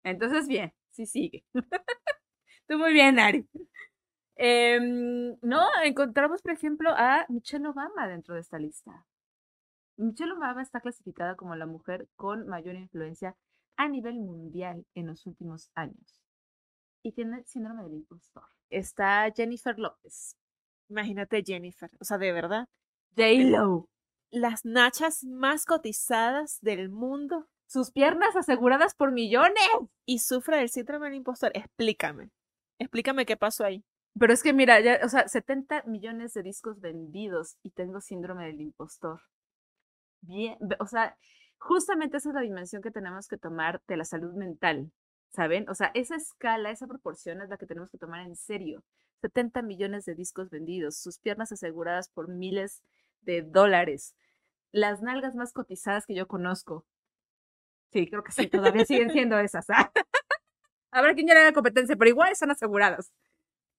Entonces, 0.03 0.47
bien 0.47 0.73
sí 0.95 1.05
sigue. 1.05 1.45
Tú 2.67 2.77
muy 2.79 2.93
bien, 2.93 3.19
Ari. 3.19 3.47
Em, 4.37 5.37
no, 5.41 5.67
encontramos, 5.83 6.41
por 6.41 6.53
ejemplo, 6.53 6.89
a 6.91 7.25
Michelle 7.29 7.67
Obama 7.67 8.07
dentro 8.07 8.35
de 8.35 8.41
esta 8.41 8.57
lista. 8.57 9.05
Michelle 9.97 10.33
Obama 10.33 10.61
está 10.61 10.81
clasificada 10.81 11.35
como 11.35 11.55
la 11.55 11.65
mujer 11.65 12.07
con 12.15 12.47
mayor 12.47 12.75
influencia 12.75 13.37
a 13.77 13.87
nivel 13.87 14.15
mundial 14.15 14.85
en 14.93 15.07
los 15.07 15.25
últimos 15.25 15.69
años. 15.75 16.21
Y 17.03 17.13
tiene 17.13 17.43
síndrome 17.45 17.83
del 17.83 17.93
impostor. 17.93 18.43
Está 18.69 19.31
Jennifer 19.35 19.77
López. 19.77 20.37
Imagínate 20.89 21.43
Jennifer, 21.45 21.89
o 21.99 22.03
sea, 22.03 22.17
de 22.17 22.31
verdad. 22.31 22.67
J-Lo. 23.15 23.89
Las 24.31 24.65
nachas 24.65 25.23
más 25.23 25.65
cotizadas 25.65 26.59
del 26.61 26.89
mundo 26.89 27.47
Sus 27.67 27.91
piernas 27.91 28.35
aseguradas 28.35 28.95
por 28.95 29.11
millones. 29.11 29.63
y 30.05 30.19
sufre 30.19 30.57
del 30.57 30.69
síndrome 30.69 31.07
del 31.07 31.15
impostor. 31.15 31.51
Explícame. 31.55 32.29
Explícame 32.77 33.25
qué 33.25 33.37
pasó 33.37 33.65
ahí. 33.65 33.83
Pero 34.17 34.31
es 34.33 34.43
que 34.43 34.53
mira, 34.53 34.79
ya, 34.79 34.99
o 35.03 35.09
sea, 35.09 35.27
70 35.27 35.83
millones 35.83 36.33
de 36.33 36.43
discos 36.43 36.79
vendidos 36.79 37.57
y 37.63 37.71
tengo 37.71 37.99
síndrome 37.99 38.45
del 38.45 38.61
impostor. 38.61 39.21
Bien, 40.21 40.57
o 40.79 40.87
sea, 40.87 41.17
justamente 41.57 42.17
esa 42.17 42.29
es 42.29 42.35
la 42.35 42.41
dimensión 42.41 42.81
que 42.81 42.91
tenemos 42.91 43.27
que 43.27 43.37
tomar 43.37 43.81
de 43.87 43.97
la 43.97 44.05
salud 44.05 44.33
mental, 44.33 44.91
¿saben? 45.31 45.69
O 45.69 45.75
sea, 45.75 45.91
esa 45.93 46.15
escala, 46.15 46.71
esa 46.71 46.87
proporción 46.87 47.41
es 47.41 47.49
la 47.49 47.57
que 47.57 47.65
tenemos 47.65 47.89
que 47.89 47.97
tomar 47.97 48.21
en 48.21 48.35
serio. 48.35 48.83
70 49.21 49.61
millones 49.61 50.05
de 50.05 50.15
discos 50.15 50.49
vendidos, 50.49 50.97
sus 50.97 51.19
piernas 51.19 51.51
aseguradas 51.51 52.09
por 52.09 52.27
miles 52.29 52.83
de 53.21 53.41
dólares, 53.41 54.15
las 54.71 55.01
nalgas 55.01 55.35
más 55.35 55.51
cotizadas 55.51 56.05
que 56.05 56.15
yo 56.15 56.27
conozco. 56.27 56.85
Sí, 57.95 58.09
creo 58.09 58.25
que 58.25 58.33
sí, 58.33 58.47
todavía 58.47 58.83
siguen 58.83 59.09
siendo 59.09 59.39
esas. 59.39 59.69
¿ah? 59.69 59.89
Habrá 60.91 61.13
quien 61.13 61.27
ya 61.27 61.33
le 61.33 61.39
haga 61.39 61.53
competencia, 61.53 61.95
pero 61.95 62.09
igual 62.09 62.29
están 62.29 62.51
aseguradas. 62.51 63.13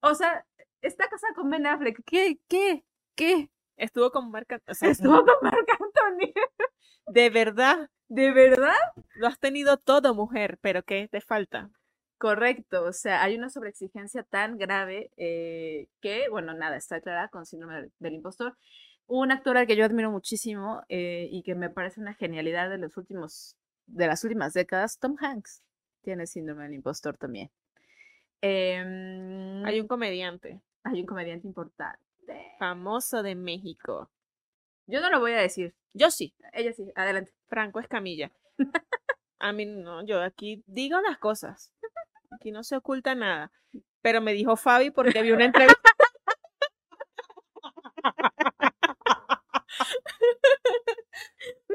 O 0.01 0.15
sea, 0.15 0.47
está 0.81 1.07
casada 1.07 1.35
con 1.35 1.51
Ben 1.51 1.67
Affleck. 1.67 2.01
¿Qué? 2.07 2.39
¿Qué? 2.49 2.83
¿Qué? 3.15 3.51
Estuvo 3.77 4.11
con. 4.11 4.33
O 4.35 4.75
sea, 4.75 4.89
Estuvo 4.89 5.23
con 5.23 5.35
Marc 5.43 5.69
Anthony. 5.71 6.33
de 7.09 7.29
verdad, 7.29 7.91
¿De 8.09 8.33
verdad? 8.33 8.73
lo 9.17 9.27
has 9.27 9.39
tenido 9.39 9.77
todo, 9.77 10.15
mujer, 10.15 10.57
pero 10.63 10.83
¿qué 10.83 11.09
te 11.09 11.21
falta? 11.21 11.69
Correcto. 12.17 12.85
O 12.85 12.95
sea, 12.95 13.23
hay 13.23 13.37
una 13.37 13.51
sobreexigencia 13.51 14.23
tan 14.23 14.57
grave 14.57 15.11
eh, 15.19 15.89
que, 16.01 16.31
bueno, 16.31 16.55
nada, 16.55 16.79
está 16.79 16.95
declarada 16.95 17.29
con 17.29 17.45
síndrome 17.45 17.75
del, 17.83 17.93
del 17.99 18.15
impostor. 18.15 18.57
Un 19.09 19.31
actor 19.31 19.59
al 19.59 19.67
que 19.67 19.77
yo 19.77 19.85
admiro 19.85 20.11
muchísimo 20.11 20.83
eh, 20.89 21.29
y 21.31 21.43
que 21.43 21.55
me 21.55 21.69
parece 21.69 22.01
una 22.01 22.15
genialidad 22.15 22.71
de 22.71 22.79
los 22.79 22.97
últimos, 22.97 23.59
de 23.87 24.07
las 24.07 24.23
últimas 24.25 24.53
décadas, 24.53 24.99
Tom 24.99 25.17
Hanks, 25.21 25.63
tiene 26.03 26.27
síndrome 26.27 26.65
del 26.65 26.75
impostor 26.75 27.17
también. 27.17 27.51
Em, 28.41 29.65
Hay 29.65 29.81
un 29.81 29.87
comediante 29.89 30.61
hay 30.85 31.01
un 31.01 31.07
comediante 31.07 31.47
importante. 31.49 31.99
famoso 32.59 33.23
de 33.25 33.35
México. 33.35 34.09
Yo 34.87 35.01
no 35.01 35.11
lo 35.11 35.19
voy 35.19 35.33
a 35.33 35.39
decir. 35.39 35.75
Yo 35.95 36.11
sí, 36.13 36.33
Ella 36.53 36.73
sí, 36.73 36.93
adelante. 36.95 37.33
Franco 37.49 37.81
Escamilla. 37.81 38.31
A 39.41 39.53
mí 39.53 39.67
no, 39.67 40.05
yo 40.07 40.23
aquí 40.23 40.63
digo 40.67 41.01
las 41.01 41.19
cosas. 41.19 41.73
Aquí 42.31 42.53
no 42.53 42.63
se 42.63 42.77
oculta 42.77 43.15
nada. 43.15 43.51
Pero 44.01 44.21
me 44.21 44.33
dijo 44.33 44.57
Fabi 44.57 44.91
porque 44.91 45.23
vi 45.23 45.33
una 45.33 45.47
entrevista. 45.47 45.91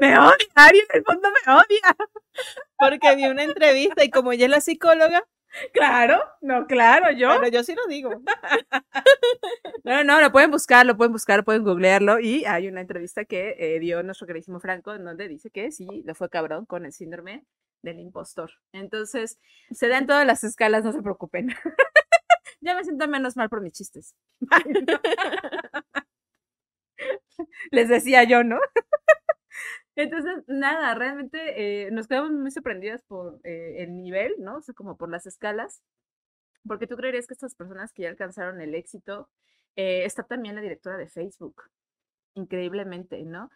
Me 0.02 0.18
odia, 0.18 0.46
Ari 0.56 0.78
en 0.80 0.86
el 0.94 1.04
fondo 1.04 1.28
me 1.30 1.52
odia. 1.52 1.96
Porque 2.76 3.14
vi 3.14 3.26
una 3.26 3.44
entrevista 3.44 4.02
y 4.04 4.10
como 4.10 4.32
ella 4.32 4.46
es 4.46 4.50
la 4.50 4.60
psicóloga, 4.60 5.24
Claro, 5.72 6.18
no, 6.40 6.66
claro, 6.66 7.10
yo. 7.12 7.28
pero 7.38 7.48
yo 7.48 7.62
sí 7.62 7.74
lo 7.74 7.86
digo. 7.86 8.22
No, 9.84 10.04
no, 10.04 10.20
lo 10.20 10.30
pueden 10.30 10.50
buscar, 10.50 10.86
lo 10.86 10.96
pueden 10.96 11.12
buscar, 11.12 11.44
pueden 11.44 11.64
googlearlo. 11.64 12.20
Y 12.20 12.44
hay 12.44 12.68
una 12.68 12.80
entrevista 12.80 13.24
que 13.24 13.56
eh, 13.58 13.80
dio 13.80 14.02
nuestro 14.02 14.26
queridísimo 14.28 14.60
Franco 14.60 14.94
en 14.94 15.04
donde 15.04 15.26
dice 15.28 15.50
que 15.50 15.72
sí, 15.72 15.86
le 16.04 16.14
fue 16.14 16.30
cabrón 16.30 16.66
con 16.66 16.84
el 16.86 16.92
síndrome 16.92 17.44
del 17.82 17.98
impostor. 17.98 18.50
Entonces, 18.72 19.38
se 19.72 19.88
dan 19.88 20.06
todas 20.06 20.24
las 20.24 20.44
escalas, 20.44 20.84
no 20.84 20.92
se 20.92 21.02
preocupen. 21.02 21.48
ya 22.60 22.76
me 22.76 22.84
siento 22.84 23.08
menos 23.08 23.36
mal 23.36 23.48
por 23.48 23.60
mis 23.60 23.72
chistes. 23.72 24.14
Les 27.72 27.88
decía 27.88 28.22
yo, 28.24 28.44
¿no? 28.44 28.60
Entonces, 29.96 30.42
nada, 30.46 30.94
realmente 30.94 31.86
eh, 31.86 31.90
nos 31.90 32.06
quedamos 32.08 32.30
muy 32.32 32.50
sorprendidas 32.50 33.02
por 33.02 33.40
eh, 33.44 33.76
el 33.82 33.94
nivel, 33.96 34.34
¿no? 34.38 34.56
O 34.56 34.62
sea, 34.62 34.74
como 34.74 34.96
por 34.96 35.10
las 35.10 35.26
escalas. 35.26 35.82
Porque 36.66 36.86
tú 36.86 36.96
creerías 36.96 37.26
que 37.26 37.34
estas 37.34 37.54
personas 37.54 37.92
que 37.92 38.02
ya 38.02 38.08
alcanzaron 38.08 38.60
el 38.60 38.74
éxito, 38.74 39.28
eh, 39.76 40.04
está 40.04 40.22
también 40.22 40.54
la 40.54 40.60
directora 40.60 40.96
de 40.96 41.08
Facebook, 41.08 41.64
increíblemente, 42.34 43.22
¿no? 43.24 43.50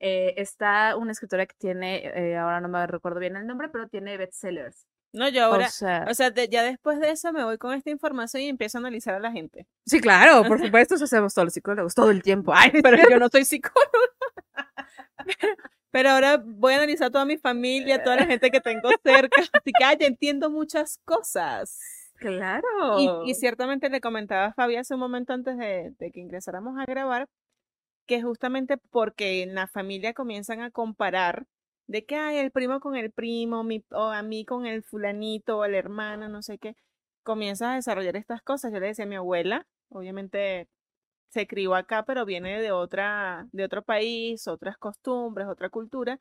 Eh, 0.00 0.34
está 0.36 0.96
una 0.96 1.12
escritora 1.12 1.46
que 1.46 1.54
tiene, 1.58 2.06
eh, 2.06 2.36
ahora 2.36 2.60
no 2.60 2.68
me 2.68 2.86
recuerdo 2.86 3.20
bien 3.20 3.36
el 3.36 3.46
nombre, 3.46 3.68
pero 3.68 3.88
tiene 3.88 4.16
bestsellers. 4.16 4.86
No, 5.12 5.28
yo 5.28 5.44
ahora, 5.44 5.66
o 5.66 5.70
sea, 5.70 6.06
o 6.10 6.14
sea, 6.14 6.30
de- 6.30 6.48
ya 6.48 6.62
después 6.62 6.98
de 6.98 7.10
eso 7.10 7.32
me 7.32 7.44
voy 7.44 7.58
con 7.58 7.74
esta 7.74 7.90
información 7.90 8.42
y 8.42 8.48
empiezo 8.48 8.78
a 8.78 8.80
analizar 8.80 9.14
a 9.14 9.20
la 9.20 9.30
gente. 9.30 9.66
sí, 9.84 10.00
claro, 10.00 10.42
por 10.44 10.58
supuesto, 10.74 10.94
eso 10.94 11.04
hacemos 11.04 11.34
todos 11.34 11.46
los 11.46 11.54
psicólogos 11.54 11.94
todo 11.94 12.10
el 12.10 12.22
tiempo. 12.22 12.52
Ay, 12.54 12.70
Pero 12.82 12.96
yo 13.10 13.18
no 13.18 13.28
soy 13.28 13.44
psicóloga. 13.44 13.90
Pero 15.40 15.54
ahora 16.10 16.42
voy 16.44 16.72
a 16.72 16.76
analizar 16.76 17.10
toda 17.10 17.24
mi 17.24 17.36
familia, 17.36 18.02
toda 18.02 18.16
la 18.16 18.26
gente 18.26 18.50
que 18.50 18.60
tengo 18.60 18.88
cerca. 19.04 19.42
Así 19.52 19.72
que, 19.76 19.84
ay, 19.84 19.96
ya 20.00 20.06
entiendo 20.06 20.50
muchas 20.50 20.98
cosas. 21.04 21.78
claro. 22.18 22.98
Y, 22.98 23.30
y 23.30 23.34
ciertamente 23.34 23.90
le 23.90 24.00
comentaba 24.00 24.46
a 24.46 24.52
Fabi 24.54 24.76
hace 24.76 24.94
un 24.94 25.00
momento 25.00 25.32
antes 25.32 25.56
de, 25.58 25.92
de 25.98 26.10
que 26.10 26.20
ingresáramos 26.20 26.78
a 26.78 26.86
grabar, 26.86 27.28
que 28.06 28.22
justamente 28.22 28.78
porque 28.90 29.42
en 29.42 29.54
la 29.54 29.68
familia 29.68 30.14
comienzan 30.14 30.60
a 30.60 30.70
comparar 30.70 31.46
de 31.86 32.04
que 32.04 32.16
hay 32.16 32.38
el 32.38 32.50
primo 32.50 32.80
con 32.80 32.96
el 32.96 33.10
primo, 33.10 33.64
mi, 33.64 33.84
o 33.90 34.04
a 34.04 34.22
mí 34.22 34.44
con 34.44 34.66
el 34.66 34.82
fulanito, 34.82 35.58
o 35.58 35.64
el 35.64 35.74
hermano, 35.74 36.28
no 36.28 36.42
sé 36.42 36.58
qué, 36.58 36.74
comienza 37.22 37.72
a 37.72 37.74
desarrollar 37.76 38.16
estas 38.16 38.42
cosas. 38.42 38.72
Yo 38.72 38.80
le 38.80 38.86
decía 38.86 39.04
a 39.04 39.08
mi 39.08 39.16
abuela, 39.16 39.66
obviamente 39.90 40.68
se 41.32 41.46
crió 41.46 41.74
acá, 41.74 42.04
pero 42.04 42.26
viene 42.26 42.60
de 42.60 42.72
otra, 42.72 43.48
de 43.52 43.64
otro 43.64 43.82
país, 43.82 44.46
otras 44.48 44.76
costumbres, 44.76 45.48
otra 45.48 45.70
cultura, 45.70 46.18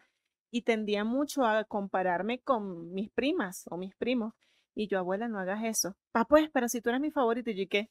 y 0.52 0.62
tendía 0.62 1.04
mucho 1.04 1.46
a 1.46 1.66
compararme 1.66 2.40
con 2.40 2.94
mis 2.94 3.12
primas 3.12 3.66
o 3.70 3.78
mis 3.78 3.94
primos. 3.96 4.34
Y 4.74 4.88
yo, 4.88 5.00
abuela, 5.00 5.28
no 5.28 5.38
hagas 5.40 5.64
eso. 5.66 5.96
Pa, 6.14 6.24
pues, 6.26 6.50
pero 6.54 6.70
si 6.70 6.82
tú 6.82 6.90
eres 6.90 7.02
mi 7.02 7.12
favorito, 7.12 7.50
y 7.50 7.56
yo, 7.56 7.64
¿y 7.64 7.68
qué? 7.68 7.90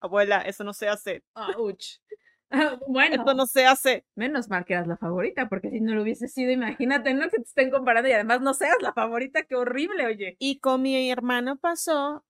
Abuela, 0.00 0.42
eso 0.42 0.62
no 0.62 0.72
se 0.72 0.88
hace. 0.88 1.24
Ouch. 1.34 1.98
bueno, 2.88 3.16
Esto 3.16 3.34
no 3.34 3.46
se 3.46 3.66
hace. 3.66 4.04
menos 4.16 4.48
mal 4.48 4.64
que 4.64 4.74
eras 4.74 4.86
la 4.86 4.96
favorita, 4.96 5.48
porque 5.48 5.70
si 5.70 5.80
no 5.80 5.94
lo 5.94 6.02
hubiese 6.02 6.28
sido, 6.28 6.50
imagínate, 6.50 7.14
no 7.14 7.28
que 7.28 7.36
te 7.38 7.42
estén 7.42 7.70
comparando 7.70 8.08
y 8.08 8.12
además 8.12 8.40
no 8.40 8.54
seas 8.54 8.76
la 8.82 8.92
favorita, 8.92 9.44
qué 9.44 9.54
horrible, 9.54 10.06
oye. 10.06 10.36
Y 10.38 10.58
con 10.58 10.82
mi 10.82 11.10
hermano 11.10 11.58
pasó, 11.58 12.24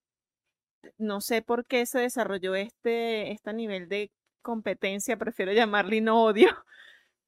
no 0.97 1.21
sé 1.21 1.41
por 1.41 1.65
qué 1.65 1.85
se 1.85 1.99
desarrolló 1.99 2.55
este, 2.55 3.31
este 3.31 3.53
nivel 3.53 3.87
de 3.89 4.11
competencia, 4.41 5.17
prefiero 5.17 5.53
llamarle 5.53 5.97
y 5.97 6.01
no 6.01 6.23
odio, 6.23 6.47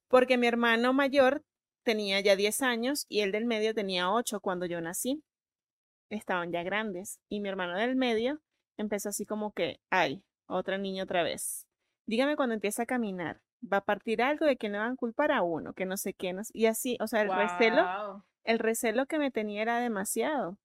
porque 0.08 0.36
mi 0.38 0.46
hermano 0.46 0.92
mayor 0.92 1.42
tenía 1.84 2.20
ya 2.20 2.34
10 2.36 2.62
años 2.62 3.06
y 3.08 3.20
el 3.20 3.30
del 3.32 3.44
medio 3.44 3.74
tenía 3.74 4.10
8 4.10 4.40
cuando 4.40 4.66
yo 4.66 4.80
nací. 4.80 5.22
Estaban 6.10 6.52
ya 6.52 6.62
grandes. 6.62 7.18
Y 7.28 7.40
mi 7.40 7.48
hermano 7.48 7.76
del 7.76 7.96
medio 7.96 8.40
empezó 8.76 9.08
así 9.10 9.26
como 9.26 9.52
que, 9.52 9.80
ay, 9.90 10.22
otra 10.46 10.78
niña 10.78 11.04
otra 11.04 11.22
vez. 11.22 11.66
Dígame 12.06 12.36
cuando 12.36 12.54
empieza 12.54 12.82
a 12.82 12.86
caminar. 12.86 13.40
Va 13.70 13.78
a 13.78 13.84
partir 13.84 14.22
algo 14.22 14.44
de 14.46 14.56
que 14.56 14.68
le 14.68 14.78
van 14.78 14.92
a 14.92 14.96
culpar 14.96 15.32
a 15.32 15.42
uno, 15.42 15.72
que 15.72 15.86
no 15.86 15.96
sé 15.96 16.12
qué. 16.14 16.32
no 16.32 16.44
sé- 16.44 16.52
Y 16.54 16.66
así, 16.66 16.96
o 17.00 17.06
sea, 17.06 17.22
el 17.22 17.28
recelo 17.48 17.82
el 18.44 18.58
recelo 18.58 19.06
que 19.06 19.18
me 19.18 19.30
tenía 19.30 19.62
era 19.62 19.78
demasiado. 19.80 20.58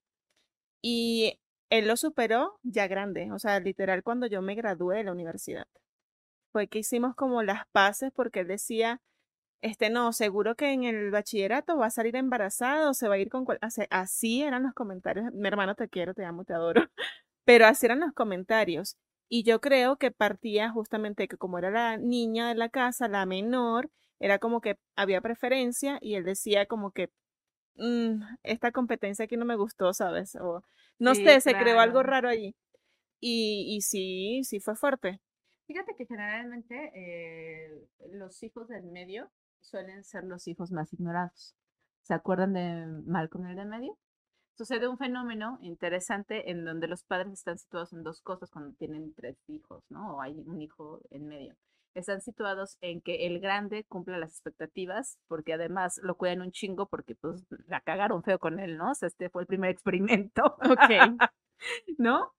Y 0.81 1.39
él 1.69 1.87
lo 1.87 1.97
superó 1.97 2.59
ya 2.63 2.87
grande, 2.87 3.31
o 3.31 3.39
sea, 3.39 3.59
literal 3.59 4.03
cuando 4.03 4.27
yo 4.27 4.41
me 4.41 4.55
gradué 4.55 4.97
de 4.97 5.03
la 5.05 5.11
universidad. 5.11 5.67
Fue 6.51 6.67
que 6.67 6.79
hicimos 6.79 7.15
como 7.15 7.43
las 7.43 7.67
paces 7.71 8.11
porque 8.13 8.41
él 8.41 8.47
decía, 8.47 9.01
este 9.61 9.89
no, 9.89 10.13
seguro 10.13 10.55
que 10.55 10.71
en 10.71 10.83
el 10.85 11.11
bachillerato 11.11 11.77
va 11.77 11.87
a 11.87 11.91
salir 11.91 12.15
embarazado, 12.15 12.93
se 12.93 13.07
va 13.07 13.15
a 13.15 13.17
ir 13.19 13.29
con... 13.29 13.45
cual-". 13.45 13.59
O 13.65 13.69
sea, 13.69 13.87
así 13.89 14.43
eran 14.43 14.63
los 14.63 14.73
comentarios. 14.73 15.31
Mi 15.33 15.47
hermano, 15.47 15.75
te 15.75 15.89
quiero, 15.89 16.13
te 16.13 16.25
amo, 16.25 16.45
te 16.45 16.53
adoro. 16.53 16.81
Pero 17.45 17.65
así 17.67 17.85
eran 17.85 17.99
los 17.99 18.13
comentarios. 18.13 18.97
Y 19.29 19.43
yo 19.43 19.61
creo 19.61 19.97
que 19.97 20.11
partía 20.11 20.71
justamente 20.71 21.27
que 21.27 21.37
como 21.37 21.59
era 21.59 21.71
la 21.71 21.97
niña 21.97 22.49
de 22.49 22.55
la 22.55 22.69
casa, 22.69 23.07
la 23.07 23.25
menor, 23.25 23.91
era 24.19 24.39
como 24.39 24.61
que 24.61 24.77
había 24.95 25.21
preferencia 25.21 25.99
y 26.01 26.15
él 26.15 26.23
decía 26.25 26.65
como 26.65 26.91
que 26.91 27.11
"Mm, 27.79 28.21
esta 28.43 28.71
competencia 28.71 29.25
aquí 29.25 29.37
no 29.37 29.45
me 29.45 29.55
gustó, 29.55 29.93
¿sabes? 29.93 30.35
O 30.37 30.63
no 30.99 31.15
Sí, 31.15 31.15
sé, 31.15 31.41
se 31.41 31.55
creó 31.57 31.79
algo 31.79 32.03
claro. 32.03 32.03
raro 32.03 32.29
allí. 32.29 32.55
Y, 33.21 33.75
y 33.77 33.81
sí, 33.81 34.41
sí 34.45 34.59
fue 34.61 34.75
fuerte. 34.77 35.21
Fíjate 35.67 35.95
que 35.95 36.05
generalmente 36.05 36.91
eh, 36.95 37.87
los 38.11 38.41
hijos 38.43 38.67
del 38.67 38.83
medio 38.85 39.31
suelen 39.61 40.03
ser 40.03 40.23
los 40.25 40.47
hijos 40.47 40.71
más 40.71 40.91
ignorados. 40.93 41.55
¿Se 42.01 42.13
acuerdan 42.13 42.53
de 42.53 42.85
Malcolm 43.05 43.45
el 43.47 43.55
del 43.55 43.67
medio? 43.67 43.97
sucede 44.53 44.87
un 44.87 44.97
fenómeno 44.99 45.57
interesante 45.61 46.51
en 46.51 46.65
donde 46.65 46.87
los 46.87 47.03
padres 47.03 47.33
están 47.33 47.57
situados 47.57 47.93
en 47.93 48.03
dos 48.03 48.21
cosas 48.21 48.51
cuando 48.51 48.73
tienen 48.75 49.13
tres 49.15 49.37
hijos, 49.47 49.83
¿no? 49.89 50.17
O 50.17 50.21
hay 50.21 50.33
un 50.45 50.61
hijo 50.61 51.01
en 51.11 51.27
medio. 51.27 51.55
Están 51.95 52.21
situados 52.21 52.77
en 52.81 53.01
que 53.01 53.25
el 53.27 53.39
grande 53.39 53.83
cumple 53.85 54.17
las 54.19 54.31
expectativas, 54.31 55.17
porque 55.27 55.53
además 55.53 55.99
lo 56.03 56.15
cuidan 56.15 56.41
un 56.41 56.51
chingo 56.51 56.87
porque 56.87 57.15
pues 57.15 57.43
la 57.67 57.81
cagaron 57.81 58.23
feo 58.23 58.39
con 58.39 58.59
él, 58.59 58.77
¿no? 58.77 58.91
O 58.91 58.95
sea, 58.95 59.07
este 59.07 59.29
fue 59.29 59.41
el 59.43 59.47
primer 59.47 59.71
experimento. 59.71 60.57
Ok. 60.69 60.79
¿no? 61.97 62.33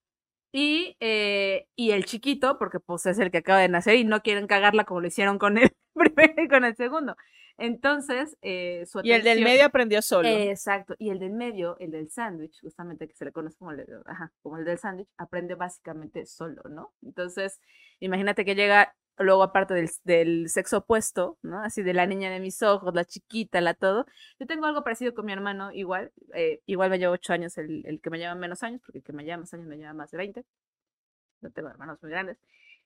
Y, 0.53 0.97
eh, 1.01 1.69
y 1.77 1.93
el 1.93 2.05
chiquito, 2.07 2.59
porque 2.59 2.81
pues 2.81 3.07
es 3.07 3.19
el 3.19 3.31
que 3.31 3.39
acaba 3.39 3.61
de 3.61 3.69
nacer 3.69 3.97
y 3.97 4.05
no 4.05 4.21
quieren 4.23 4.47
cagarla 4.47 4.85
como 4.85 5.01
lo 5.01 5.07
hicieron 5.07 5.39
con 5.39 5.59
el 5.59 5.71
primero 5.95 6.43
y 6.43 6.49
con 6.49 6.65
el 6.65 6.75
segundo. 6.77 7.17
Entonces, 7.57 8.37
eh, 8.41 8.85
su 8.87 9.01
Y 9.05 9.13
el 9.13 9.23
del 9.23 9.33
atención- 9.39 9.45
medio 9.45 9.67
aprendió 9.67 10.01
solo. 10.03 10.27
Exacto, 10.29 10.95
y 10.99 11.11
el 11.11 11.19
del 11.19 11.33
medio, 11.33 11.77
el 11.79 11.91
del 11.91 12.11
sándwich, 12.11 12.59
justamente 12.63 13.07
que 13.07 13.15
se 13.15 13.27
le 13.27 13.33
conoce 13.33 13.59
como 13.59 13.73
el, 13.73 13.79
de- 13.79 13.87
ajá, 14.07 14.33
como 14.43 14.57
el 14.57 14.65
del 14.65 14.79
sándwich, 14.79 15.09
aprende 15.19 15.55
básicamente 15.55 16.25
solo, 16.25 16.63
¿no? 16.71 16.95
Entonces, 17.03 17.61
imagínate 18.01 18.45
que 18.47 18.55
llega 18.55 18.97
luego 19.23 19.43
aparte 19.43 19.75
del, 19.75 19.91
del 20.05 20.49
sexo 20.49 20.79
opuesto, 20.79 21.39
¿no? 21.43 21.63
Así 21.63 21.83
de 21.83 21.95
la 21.95 22.07
niña 22.07 22.31
de 22.31 22.41
mis 22.41 22.63
ojos, 22.63 22.95
la 22.95 23.05
chiquita, 23.05 23.61
la 23.61 23.75
todo. 23.75 24.07
Yo 24.39 24.47
tengo 24.47 24.67
algo 24.67 24.83
parecido 24.83 25.15
con 25.15 25.27
mi 25.27 25.33
hermano, 25.33 25.73
igual, 25.73 26.13
eh, 26.35 26.63
igual 26.67 26.91
me 26.91 26.99
lleva 26.99 27.13
ocho 27.13 27.33
años 27.33 27.59
el, 27.59 27.85
el 27.87 28.01
que 28.01 28.11
me 28.11 28.19
lleva 28.19 28.35
menos 28.35 28.63
años, 28.63 28.81
porque 28.85 28.99
el 28.99 29.05
que 29.05 29.13
me 29.13 29.25
lleva 29.25 29.39
más 29.39 29.53
años 29.55 29.67
me 29.67 29.77
lleva 29.77 29.93
más 29.93 30.11
de 30.11 30.19
20. 30.19 30.45
No 31.43 31.51
tengo 31.51 31.69
hermanos 31.69 31.99
muy 32.03 32.11
grandes. 32.11 32.39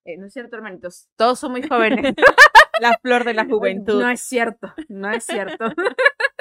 Eh, 0.05 0.17
no 0.19 0.27
es 0.27 0.33
cierto, 0.33 0.57
hermanitos, 0.57 1.09
todos 1.17 1.39
son 1.39 1.53
muy 1.53 1.63
jóvenes. 1.67 2.15
La 2.81 2.99
flor 3.01 3.25
de 3.25 3.35
la 3.35 3.45
juventud. 3.49 4.03
No 4.03 4.11
es 4.11 4.21
cierto, 4.21 4.75
no 4.89 5.11
es 5.11 5.25
cierto. 5.25 5.67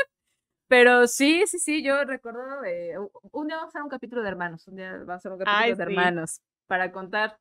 Pero 0.68 1.08
sí, 1.08 1.44
sí, 1.46 1.60
sí, 1.60 1.84
yo 1.84 2.04
recuerdo, 2.04 2.64
eh, 2.66 2.96
un 3.32 3.48
día 3.48 3.58
vamos 3.58 3.68
a 3.68 3.70
hacer 3.70 3.84
un 3.84 3.90
capítulo 3.90 4.24
de 4.24 4.30
hermanos, 4.30 4.68
un 4.68 4.78
día 4.78 4.94
vamos 4.94 5.10
a 5.10 5.16
hacer 5.16 5.32
un 5.32 5.38
capítulo 5.38 5.58
Ay, 5.58 5.70
de 5.72 5.76
sí. 5.76 5.82
hermanos 5.84 6.42
para 6.66 6.92
contar, 6.92 7.38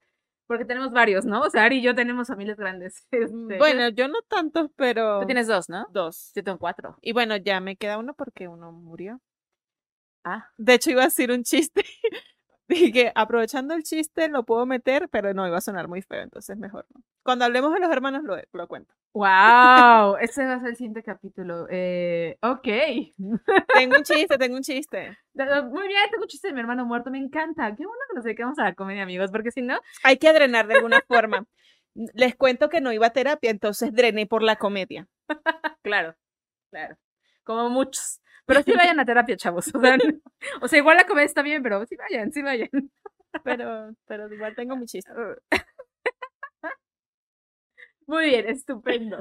porque 0.52 0.66
tenemos 0.66 0.92
varios, 0.92 1.24
¿no? 1.24 1.40
O 1.40 1.48
sea, 1.48 1.64
Ari 1.64 1.78
y 1.78 1.82
yo 1.82 1.94
tenemos 1.94 2.28
familias 2.28 2.58
grandes. 2.58 3.06
este, 3.10 3.56
Bueno, 3.56 3.88
yo 3.88 4.06
no 4.06 4.20
tantos, 4.28 4.70
pero 4.76 5.20
tú 5.20 5.26
tienes 5.26 5.46
dos, 5.46 5.70
¿no? 5.70 5.86
dos. 5.92 6.30
Yo 6.34 6.44
tengo 6.44 6.58
cuatro. 6.58 6.98
Y 7.00 7.12
bueno, 7.12 7.36
ya 7.38 7.58
me 7.60 7.76
queda 7.76 7.96
uno 7.96 8.12
porque 8.12 8.48
uno 8.48 8.70
murió. 8.70 9.18
Ah, 10.24 10.50
De 10.58 10.74
hecho, 10.74 10.90
iba 10.90 11.00
a 11.02 11.06
decir 11.06 11.32
un 11.32 11.42
chiste. 11.42 11.84
Dije, 12.72 13.12
aprovechando 13.14 13.74
el 13.74 13.82
chiste, 13.82 14.28
lo 14.28 14.44
puedo 14.44 14.64
meter, 14.64 15.08
pero 15.10 15.34
no, 15.34 15.46
iba 15.46 15.58
a 15.58 15.60
sonar 15.60 15.88
muy 15.88 16.00
feo, 16.00 16.22
entonces 16.22 16.56
mejor 16.56 16.86
no. 16.94 17.02
Cuando 17.22 17.44
hablemos 17.44 17.72
de 17.74 17.80
los 17.80 17.90
hermanos, 17.90 18.22
lo, 18.24 18.36
lo 18.52 18.66
cuento. 18.66 18.94
wow, 19.12 20.16
ese 20.20 20.46
va 20.46 20.54
a 20.54 20.60
ser 20.60 20.70
el 20.70 20.76
siguiente 20.76 21.02
capítulo. 21.02 21.66
Eh, 21.70 22.38
ok. 22.40 22.68
Tengo 23.74 23.96
un 23.98 24.02
chiste, 24.04 24.38
tengo 24.38 24.56
un 24.56 24.62
chiste. 24.62 25.18
Muy 25.34 25.88
bien, 25.88 26.10
tengo 26.10 26.22
un 26.22 26.28
chiste 26.28 26.48
de 26.48 26.54
mi 26.54 26.60
hermano 26.60 26.86
muerto, 26.86 27.10
me 27.10 27.18
encanta. 27.18 27.76
Qué 27.76 27.84
bueno 27.84 28.00
que 28.08 28.16
nos 28.16 28.24
dedicamos 28.24 28.58
a 28.58 28.64
la 28.64 28.74
comedia, 28.74 29.02
amigos, 29.02 29.30
porque 29.30 29.50
si 29.50 29.60
no, 29.60 29.78
Hay 30.02 30.16
que 30.16 30.32
drenar 30.32 30.66
de 30.66 30.76
alguna 30.76 31.02
forma. 31.06 31.44
Les 31.94 32.34
cuento 32.34 32.70
que 32.70 32.80
no 32.80 32.90
iba 32.90 33.08
a 33.08 33.12
terapia, 33.12 33.50
entonces 33.50 33.92
drené 33.92 34.26
por 34.26 34.42
la 34.42 34.56
comedia. 34.56 35.08
Claro, 35.82 36.14
claro. 36.70 36.96
Como 37.42 37.68
muchos. 37.68 38.20
Pero 38.46 38.62
sí 38.62 38.72
vayan 38.72 39.00
a 39.00 39.04
terapia, 39.04 39.36
chavos. 39.36 39.72
O 39.74 39.80
sea, 39.80 39.96
no- 39.96 40.04
o 40.62 40.68
sea, 40.68 40.78
igual 40.78 40.96
la 40.96 41.06
comedia 41.06 41.26
está 41.26 41.42
bien, 41.42 41.62
pero 41.62 41.84
sí 41.86 41.96
vayan, 41.96 42.32
sí 42.32 42.42
vayan. 42.42 42.68
Pero, 43.44 43.94
pero 44.06 44.32
igual 44.32 44.54
tengo 44.54 44.76
mi 44.76 44.86
chiste. 44.86 45.10
Muy 48.06 48.26
bien, 48.26 48.48
estupendo. 48.48 49.18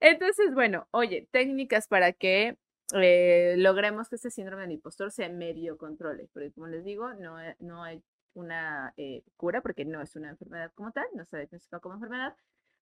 Entonces, 0.00 0.54
bueno, 0.54 0.86
oye, 0.92 1.28
técnicas 1.32 1.88
para 1.88 2.12
que 2.12 2.56
eh, 2.94 3.54
logremos 3.58 4.08
que 4.08 4.16
este 4.16 4.30
síndrome 4.30 4.62
del 4.62 4.72
impostor 4.72 5.10
se 5.10 5.28
medio 5.28 5.76
controle. 5.78 6.28
Porque 6.32 6.52
como 6.52 6.66
les 6.68 6.84
digo, 6.84 7.12
no, 7.14 7.40
he- 7.40 7.56
no 7.58 7.82
hay 7.84 8.02
una 8.34 8.92
eh, 8.96 9.22
cura 9.36 9.60
porque 9.62 9.84
no 9.84 10.00
es 10.02 10.14
una 10.16 10.30
enfermedad 10.30 10.72
como 10.74 10.92
tal, 10.92 11.06
no 11.14 11.22
está 11.22 11.38
diagnosticado 11.38 11.80
como 11.80 11.94
enfermedad. 11.96 12.36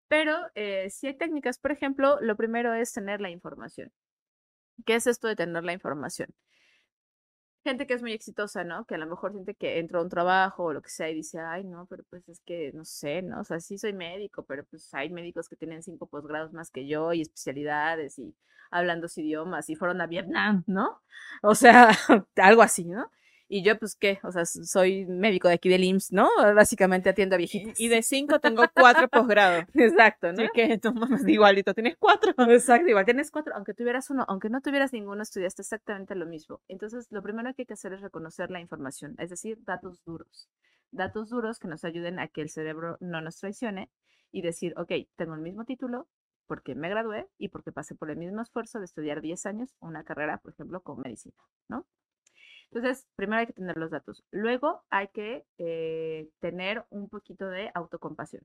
Pero 0.08 0.36
eh, 0.54 0.90
sí 0.90 1.06
hay 1.08 1.14
técnicas, 1.16 1.58
por 1.58 1.72
ejemplo, 1.72 2.18
lo 2.20 2.36
primero 2.36 2.74
es 2.74 2.92
tener 2.92 3.20
la 3.20 3.30
información. 3.30 3.92
¿Qué 4.86 4.94
es 4.96 5.06
esto 5.06 5.28
de 5.28 5.36
tener 5.36 5.64
la 5.64 5.72
información? 5.72 6.28
Gente 7.64 7.86
que 7.86 7.94
es 7.94 8.02
muy 8.02 8.12
exitosa, 8.12 8.62
¿no? 8.62 8.84
Que 8.84 8.94
a 8.96 8.98
lo 8.98 9.06
mejor 9.06 9.32
siente 9.32 9.54
que 9.54 9.78
entró 9.78 10.00
a 10.00 10.02
un 10.02 10.10
trabajo 10.10 10.64
o 10.64 10.72
lo 10.74 10.82
que 10.82 10.90
sea 10.90 11.08
y 11.08 11.14
dice, 11.14 11.40
ay, 11.40 11.64
no, 11.64 11.86
pero 11.86 12.04
pues 12.10 12.28
es 12.28 12.40
que, 12.40 12.72
no 12.74 12.84
sé, 12.84 13.22
¿no? 13.22 13.40
O 13.40 13.44
sea, 13.44 13.58
sí 13.58 13.78
soy 13.78 13.94
médico, 13.94 14.44
pero 14.44 14.64
pues 14.64 14.92
hay 14.92 15.08
médicos 15.08 15.48
que 15.48 15.56
tienen 15.56 15.82
cinco 15.82 16.06
posgrados 16.06 16.52
más 16.52 16.70
que 16.70 16.86
yo 16.86 17.14
y 17.14 17.22
especialidades 17.22 18.18
y 18.18 18.34
hablan 18.70 19.00
dos 19.00 19.16
idiomas 19.16 19.70
y 19.70 19.76
fueron 19.76 20.02
a 20.02 20.06
Vietnam, 20.06 20.62
¿no? 20.66 21.00
O 21.42 21.54
sea, 21.54 21.88
algo 22.36 22.60
así, 22.60 22.84
¿no? 22.84 23.10
Y 23.54 23.62
yo, 23.62 23.78
pues, 23.78 23.94
¿qué? 23.94 24.18
O 24.24 24.32
sea, 24.32 24.44
soy 24.46 25.06
médico 25.06 25.46
de 25.46 25.54
aquí 25.54 25.68
del 25.68 25.84
IMSS, 25.84 26.10
¿no? 26.10 26.28
Básicamente 26.56 27.10
atiendo 27.10 27.36
a 27.36 27.38
viejitas. 27.38 27.78
Y 27.78 27.86
de 27.86 28.02
cinco 28.02 28.40
tengo 28.40 28.64
cuatro 28.74 29.06
posgrados. 29.06 29.66
Exacto, 29.74 30.32
¿no? 30.32 30.42
Así 30.42 30.48
que 30.52 30.76
tú 30.78 30.92
mames, 30.92 31.24
igualito, 31.28 31.72
tienes 31.72 31.96
cuatro. 31.96 32.34
Exacto, 32.48 32.88
igual 32.88 33.04
tienes 33.04 33.30
cuatro, 33.30 33.54
aunque 33.54 33.72
tuvieras 33.72 34.10
uno, 34.10 34.24
aunque 34.26 34.50
no 34.50 34.60
tuvieras 34.60 34.92
ninguno, 34.92 35.22
estudiaste 35.22 35.62
exactamente 35.62 36.16
lo 36.16 36.26
mismo. 36.26 36.62
Entonces, 36.66 37.06
lo 37.12 37.22
primero 37.22 37.54
que 37.54 37.62
hay 37.62 37.66
que 37.66 37.74
hacer 37.74 37.92
es 37.92 38.00
reconocer 38.00 38.50
la 38.50 38.58
información, 38.58 39.14
es 39.18 39.30
decir, 39.30 39.56
datos 39.62 40.02
duros. 40.04 40.50
Datos 40.90 41.30
duros 41.30 41.60
que 41.60 41.68
nos 41.68 41.84
ayuden 41.84 42.18
a 42.18 42.26
que 42.26 42.40
el 42.40 42.50
cerebro 42.50 42.96
no 42.98 43.20
nos 43.20 43.36
traicione 43.38 43.88
y 44.32 44.42
decir, 44.42 44.74
ok, 44.76 44.90
tengo 45.14 45.36
el 45.36 45.42
mismo 45.42 45.64
título 45.64 46.08
porque 46.48 46.74
me 46.74 46.88
gradué 46.88 47.28
y 47.38 47.50
porque 47.50 47.70
pasé 47.70 47.94
por 47.94 48.10
el 48.10 48.16
mismo 48.16 48.42
esfuerzo 48.42 48.80
de 48.80 48.86
estudiar 48.86 49.20
10 49.20 49.46
años 49.46 49.76
una 49.78 50.02
carrera, 50.02 50.38
por 50.38 50.54
ejemplo, 50.54 50.82
con 50.82 51.00
medicina, 51.00 51.36
¿no? 51.68 51.86
Entonces, 52.70 53.06
primero 53.16 53.40
hay 53.40 53.46
que 53.46 53.52
tener 53.52 53.76
los 53.76 53.90
datos. 53.90 54.24
Luego 54.30 54.82
hay 54.90 55.08
que 55.08 55.46
eh, 55.58 56.28
tener 56.40 56.84
un 56.90 57.08
poquito 57.08 57.48
de 57.48 57.70
autocompasión. 57.74 58.42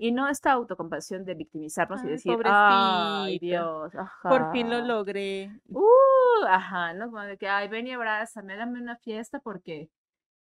Y 0.00 0.12
no 0.12 0.28
esta 0.28 0.52
autocompasión 0.52 1.24
de 1.24 1.34
victimizarnos 1.34 2.04
y 2.04 2.08
decir, 2.08 2.38
ay, 2.44 3.38
Dios, 3.40 3.92
Por 4.22 4.52
fin 4.52 4.70
lo 4.70 4.80
logré. 4.80 5.50
Uh, 5.66 6.44
ajá, 6.46 6.94
¿no? 6.94 7.06
Como 7.06 7.20
de 7.22 7.36
que, 7.36 7.48
ay, 7.48 7.66
ven 7.66 7.88
y 7.88 7.92
abrázame, 7.92 8.56
dame 8.56 8.80
una 8.80 8.96
fiesta 8.96 9.40
porque, 9.40 9.90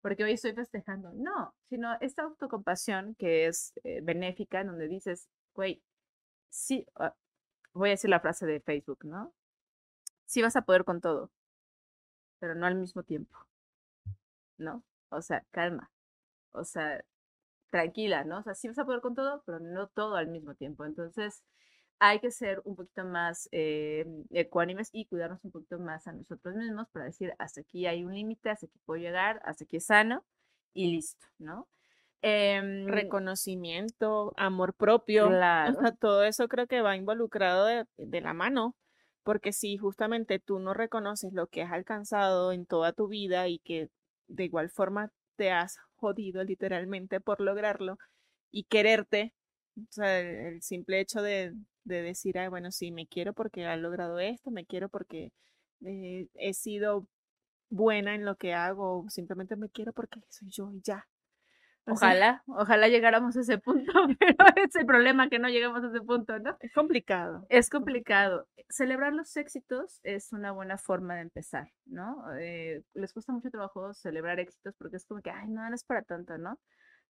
porque 0.02 0.24
hoy 0.24 0.34
estoy 0.34 0.54
festejando. 0.54 1.12
No, 1.13 1.56
sino 1.70 1.98
esta 2.02 2.22
autocompasión 2.22 3.16
que 3.16 3.48
es 3.48 3.74
eh, 3.84 4.02
benéfica, 4.04 4.62
en 4.62 4.68
donde 4.68 4.88
dices, 4.88 5.28
güey, 5.56 5.82
sí, 6.50 6.86
ah, 6.96 7.16
voy 7.74 7.90
a 7.90 7.92
decir 7.92 8.12
la 8.12 8.20
frase 8.20 8.46
de 8.46 8.60
Facebook, 8.60 9.00
¿no? 9.06 9.34
Sí 10.26 10.44
vas 10.44 10.56
a 10.56 10.63
poder 10.63 10.84
con 10.84 11.02
todo, 11.02 11.32
pero 12.39 12.56
no 12.56 12.65
al 12.65 12.76
mismo 12.76 13.04
tiempo, 13.04 13.38
¿no? 14.58 14.84
O 15.10 15.21
sea, 15.21 15.43
calma, 15.52 15.91
o 16.54 16.63
sea, 16.63 17.04
tranquila, 17.71 18.23
¿no? 18.26 18.39
O 18.39 18.43
sea, 18.43 18.56
sí 18.56 18.67
vas 18.67 18.80
a 18.80 18.86
poder 18.86 19.02
con 19.02 19.15
todo, 19.15 19.43
pero 19.45 19.60
no 19.60 19.88
todo 19.89 20.15
al 20.17 20.28
mismo 20.28 20.56
tiempo. 20.56 20.86
Entonces, 20.86 21.43
hay 22.00 22.19
que 22.19 22.32
ser 22.32 22.62
un 22.65 22.76
poquito 22.76 23.06
más 23.06 23.50
eh, 23.52 24.06
ecuánimes 24.32 24.89
y 24.93 25.06
cuidarnos 25.08 25.43
un 25.45 25.52
poquito 25.52 25.80
más 25.80 26.08
a 26.08 26.13
nosotros 26.13 26.56
mismos 26.56 26.88
para 26.91 27.06
decir, 27.08 27.34
hasta 27.39 27.62
aquí 27.62 27.88
hay 27.88 28.06
un 28.06 28.13
límite, 28.15 28.50
hasta 28.52 28.67
aquí 28.67 28.80
puedo 28.86 29.02
llegar, 29.02 29.41
hasta 29.45 29.65
aquí 29.65 29.78
es 29.78 29.86
sano 29.88 30.26
y 30.73 30.91
listo, 30.91 31.26
¿no? 31.39 31.67
Em, 32.21 32.88
Reconocimiento, 32.88 34.34
amor 34.38 34.73
propio. 34.73 35.30
O 35.30 35.34
Claro. 35.34 35.73
sea, 35.73 35.91
todo 35.93 36.23
eso 36.23 36.47
creo 36.47 36.67
que 36.67 36.82
va 36.82 36.95
involucrado 36.95 37.65
de, 37.65 37.86
de 37.97 38.21
la 38.21 38.34
mano. 38.34 38.76
Porque 39.28 39.52
si 39.52 39.76
justamente 39.76 40.40
tú 40.40 40.58
no 40.58 40.74
reconoces 40.74 41.34
lo 41.34 41.48
que 41.48 41.62
has 41.62 41.74
alcanzado 41.74 42.54
en 42.54 42.66
toda 42.66 42.94
tu 42.94 43.10
vida 43.10 43.50
y 43.50 43.60
que 43.60 43.90
de 44.30 44.46
igual 44.46 44.70
forma 44.70 45.12
te 45.36 45.52
has 45.52 45.80
jodido 45.98 46.46
literalmente 46.46 47.20
por 47.20 47.42
lograrlo 47.42 47.98
y 48.52 48.63
quererte, 48.63 49.34
o 49.78 49.82
sea, 49.90 50.22
el, 50.22 50.62
simple 50.62 51.02
hecho 51.02 51.22
de, 51.22 51.54
de 51.84 52.02
decir, 52.04 52.40
ay, 52.40 52.48
bueno, 52.48 52.72
sí, 52.72 52.94
me 52.94 53.06
quiero 53.06 53.34
porque 53.34 53.66
he 53.66 53.76
logrado 53.76 54.18
esto, 54.20 54.50
me 54.50 54.66
quiero 54.66 54.88
porque 54.88 55.34
eh, 55.86 56.30
he 56.36 56.54
sido 56.54 57.06
buena 57.70 58.16
en 58.16 58.24
lo 58.24 58.38
que 58.38 58.54
hago, 58.54 59.10
simplemente 59.10 59.58
me 59.58 59.70
quiero 59.70 59.92
porque 59.92 60.22
soy 60.30 60.50
yo 60.50 60.72
y 60.72 60.82
ya. 60.82 61.06
Ojalá, 61.88 62.43
ojalá 62.47 62.88
llegáramos 62.88 63.38
a 63.38 63.41
ese 63.41 63.58
punto, 63.58 63.91
pero 64.19 64.36
es 64.56 64.76
el 64.76 64.86
problema 64.86 65.30
que 65.30 65.39
no 65.39 65.47
llegamos 65.47 65.84
a 65.84 65.88
ese 65.88 66.02
punto, 66.02 66.38
¿no? 66.39 66.58
es 66.60 66.73
complicado. 66.73 67.45
Es 67.50 67.69
complicado. 67.69 68.47
Celebrar 68.69 69.13
los 69.13 69.36
éxitos 69.38 70.00
es 70.04 70.34
una 70.34 70.52
buena 70.52 70.78
forma 70.78 71.15
de 71.15 71.21
empezar, 71.21 71.71
¿no? 71.86 72.23
Eh, 72.39 72.84
les 72.93 73.13
cuesta 73.13 73.32
mucho 73.32 73.50
trabajo 73.50 73.93
celebrar 73.93 74.39
éxitos 74.39 74.76
porque 74.78 74.97
es 74.97 75.06
como 75.06 75.21
que, 75.21 75.32
ay, 75.32 75.47
no, 75.50 75.67
no 75.67 75.76
es 75.76 75.86
para 75.86 76.02
tanto, 76.02 76.38
¿no? 76.38 76.60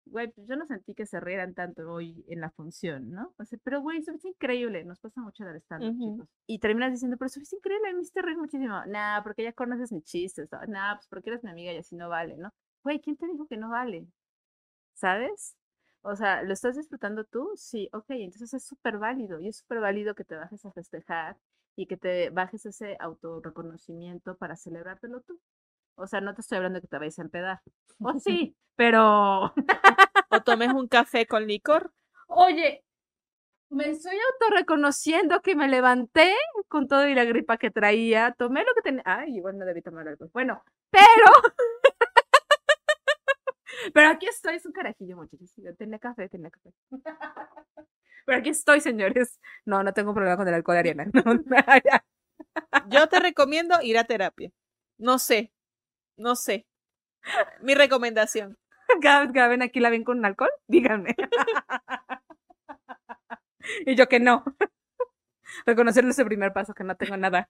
Güey, 0.10 0.32
pues 0.32 0.48
yo 0.48 0.56
no 0.56 0.66
sentí 0.66 0.94
que 0.94 1.06
se 1.06 1.20
rieran 1.20 1.54
tanto 1.54 1.92
hoy 1.92 2.24
en 2.30 2.40
la 2.40 2.50
función, 2.52 3.12
¿no? 3.12 3.34
O 3.38 3.46
sea, 3.46 3.60
pero 3.64 3.82
güey, 3.82 3.98
eso 3.98 4.12
es 4.12 4.24
increíble, 4.24 4.86
nos 4.86 5.00
pasa 5.00 5.22
mucho 5.22 5.44
dar 5.44 5.56
stand 5.58 5.98
chicos. 5.98 6.30
Y 6.46 6.60
terminas 6.60 6.92
diciendo, 6.92 7.18
pero 7.18 7.28
eso 7.28 7.42
es 7.42 7.52
increíble, 7.52 7.94
me 7.94 8.02
hiciste 8.02 8.22
reír 8.22 8.38
muchísimo. 8.38 8.86
Nah, 8.86 9.22
porque 9.24 9.44
ya 9.44 9.54
conoces 9.54 9.92
mis 9.92 10.06
chistes, 10.06 10.48
¿no? 10.52 10.60
nah, 10.68 10.96
pues 10.96 11.08
porque 11.08 11.30
eres 11.30 11.44
mi 11.44 11.50
amiga 11.50 11.74
y 11.74 11.78
así 11.78 11.96
no 11.96 12.10
vale, 12.10 12.38
¿no? 12.38 12.54
Güey, 12.84 13.02
¿quién 13.02 13.18
te 13.18 13.28
dijo 13.28 13.48
que 13.48 13.58
no 13.58 13.70
vale? 13.70 14.08
¿Sabes? 14.98 15.56
O 16.02 16.16
sea, 16.16 16.42
¿lo 16.42 16.54
estás 16.54 16.76
disfrutando 16.76 17.24
tú? 17.24 17.52
Sí, 17.56 17.88
ok, 17.94 18.06
entonces 18.10 18.52
es 18.56 18.66
súper 18.66 18.98
válido 18.98 19.40
y 19.40 19.48
es 19.48 19.58
súper 19.58 19.80
válido 19.80 20.16
que 20.16 20.24
te 20.24 20.36
bajes 20.36 20.66
a 20.66 20.72
festejar 20.72 21.38
y 21.76 21.86
que 21.86 21.98
te 21.98 22.32
bajes 22.32 22.66
ese 22.66 22.98
autorreconocimiento 23.00 24.36
para 24.38 24.56
celebrártelo 24.56 25.22
tú, 25.22 25.40
O 25.96 26.08
sea, 26.08 26.20
no 26.20 26.34
te 26.34 26.42
estoy 26.42 26.58
hablando 26.58 26.78
de 26.78 26.82
que 26.82 26.88
te 26.88 26.98
vayas 26.98 27.20
a 27.20 27.22
empedar. 27.22 27.62
O 28.00 28.14
sí, 28.20 28.56
pero... 28.76 29.54
o 30.32 30.42
tomes 30.44 30.74
un 30.74 30.88
café 30.88 31.28
con 31.28 31.46
licor. 31.46 31.92
Oye, 32.28 32.84
me 33.70 33.90
estoy 33.90 34.18
autorreconociendo 34.34 35.42
que 35.42 35.56
me 35.56 35.68
levanté 35.68 36.34
con 36.70 36.88
todo 36.88 37.08
y 37.08 37.14
la 37.14 37.26
gripa 37.26 37.58
que 37.58 37.70
traía. 37.70 38.32
Tomé 38.32 38.62
lo 38.62 38.74
que 38.74 38.82
tenía. 38.82 39.04
Ay, 39.06 39.38
igual 39.38 39.60
no 39.60 39.66
debí 39.66 39.84
tomar 39.84 40.08
algo. 40.08 40.28
Bueno, 40.34 40.64
pero. 40.90 41.32
Pero 43.94 44.10
aquí 44.10 44.28
estoy, 44.28 44.56
es 44.56 44.66
un 44.66 44.72
carajillo, 44.72 45.18
muchachos. 45.18 45.54
Tenía 45.78 46.00
café, 46.00 46.30
tenía 46.30 46.50
café. 46.50 46.72
pero 48.26 48.40
aquí 48.40 48.50
estoy, 48.50 48.82
señores. 48.82 49.40
No, 49.66 49.84
no 49.84 49.94
tengo 49.94 50.14
problema 50.14 50.38
con 50.38 50.48
el 50.48 50.54
alcohol 50.54 50.76
de 50.76 50.80
Ariana. 50.80 51.06
Yo 52.90 53.08
te 53.08 53.20
recomiendo 53.20 53.82
ir 53.82 53.98
a 53.98 54.06
terapia. 54.06 54.52
No 54.98 55.20
sé, 55.20 55.54
no 56.18 56.36
sé. 56.36 56.66
Mi 57.62 57.76
recomendación. 57.76 58.58
Cada 59.02 59.22
vez 59.22 59.34
que 59.34 59.48
ven 59.48 59.62
aquí 59.62 59.80
la 59.80 59.90
ven 59.90 60.04
con 60.04 60.24
alcohol, 60.26 60.50
díganme. 60.68 61.16
y 63.86 63.96
yo 63.96 64.08
que 64.08 64.20
no. 64.20 64.44
Reconocerlo 65.66 66.12
es 66.12 66.20
el 66.20 66.26
primer 66.26 66.54
paso, 66.54 66.74
que 66.74 66.84
no 66.84 66.96
tengo 66.96 67.18
nada. 67.18 67.48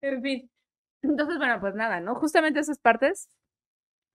en 0.00 0.22
fin. 0.22 0.50
Entonces, 1.02 1.38
bueno, 1.38 1.60
pues 1.60 1.74
nada, 1.74 2.00
¿no? 2.00 2.14
Justamente 2.14 2.60
esas 2.60 2.78
partes 2.78 3.28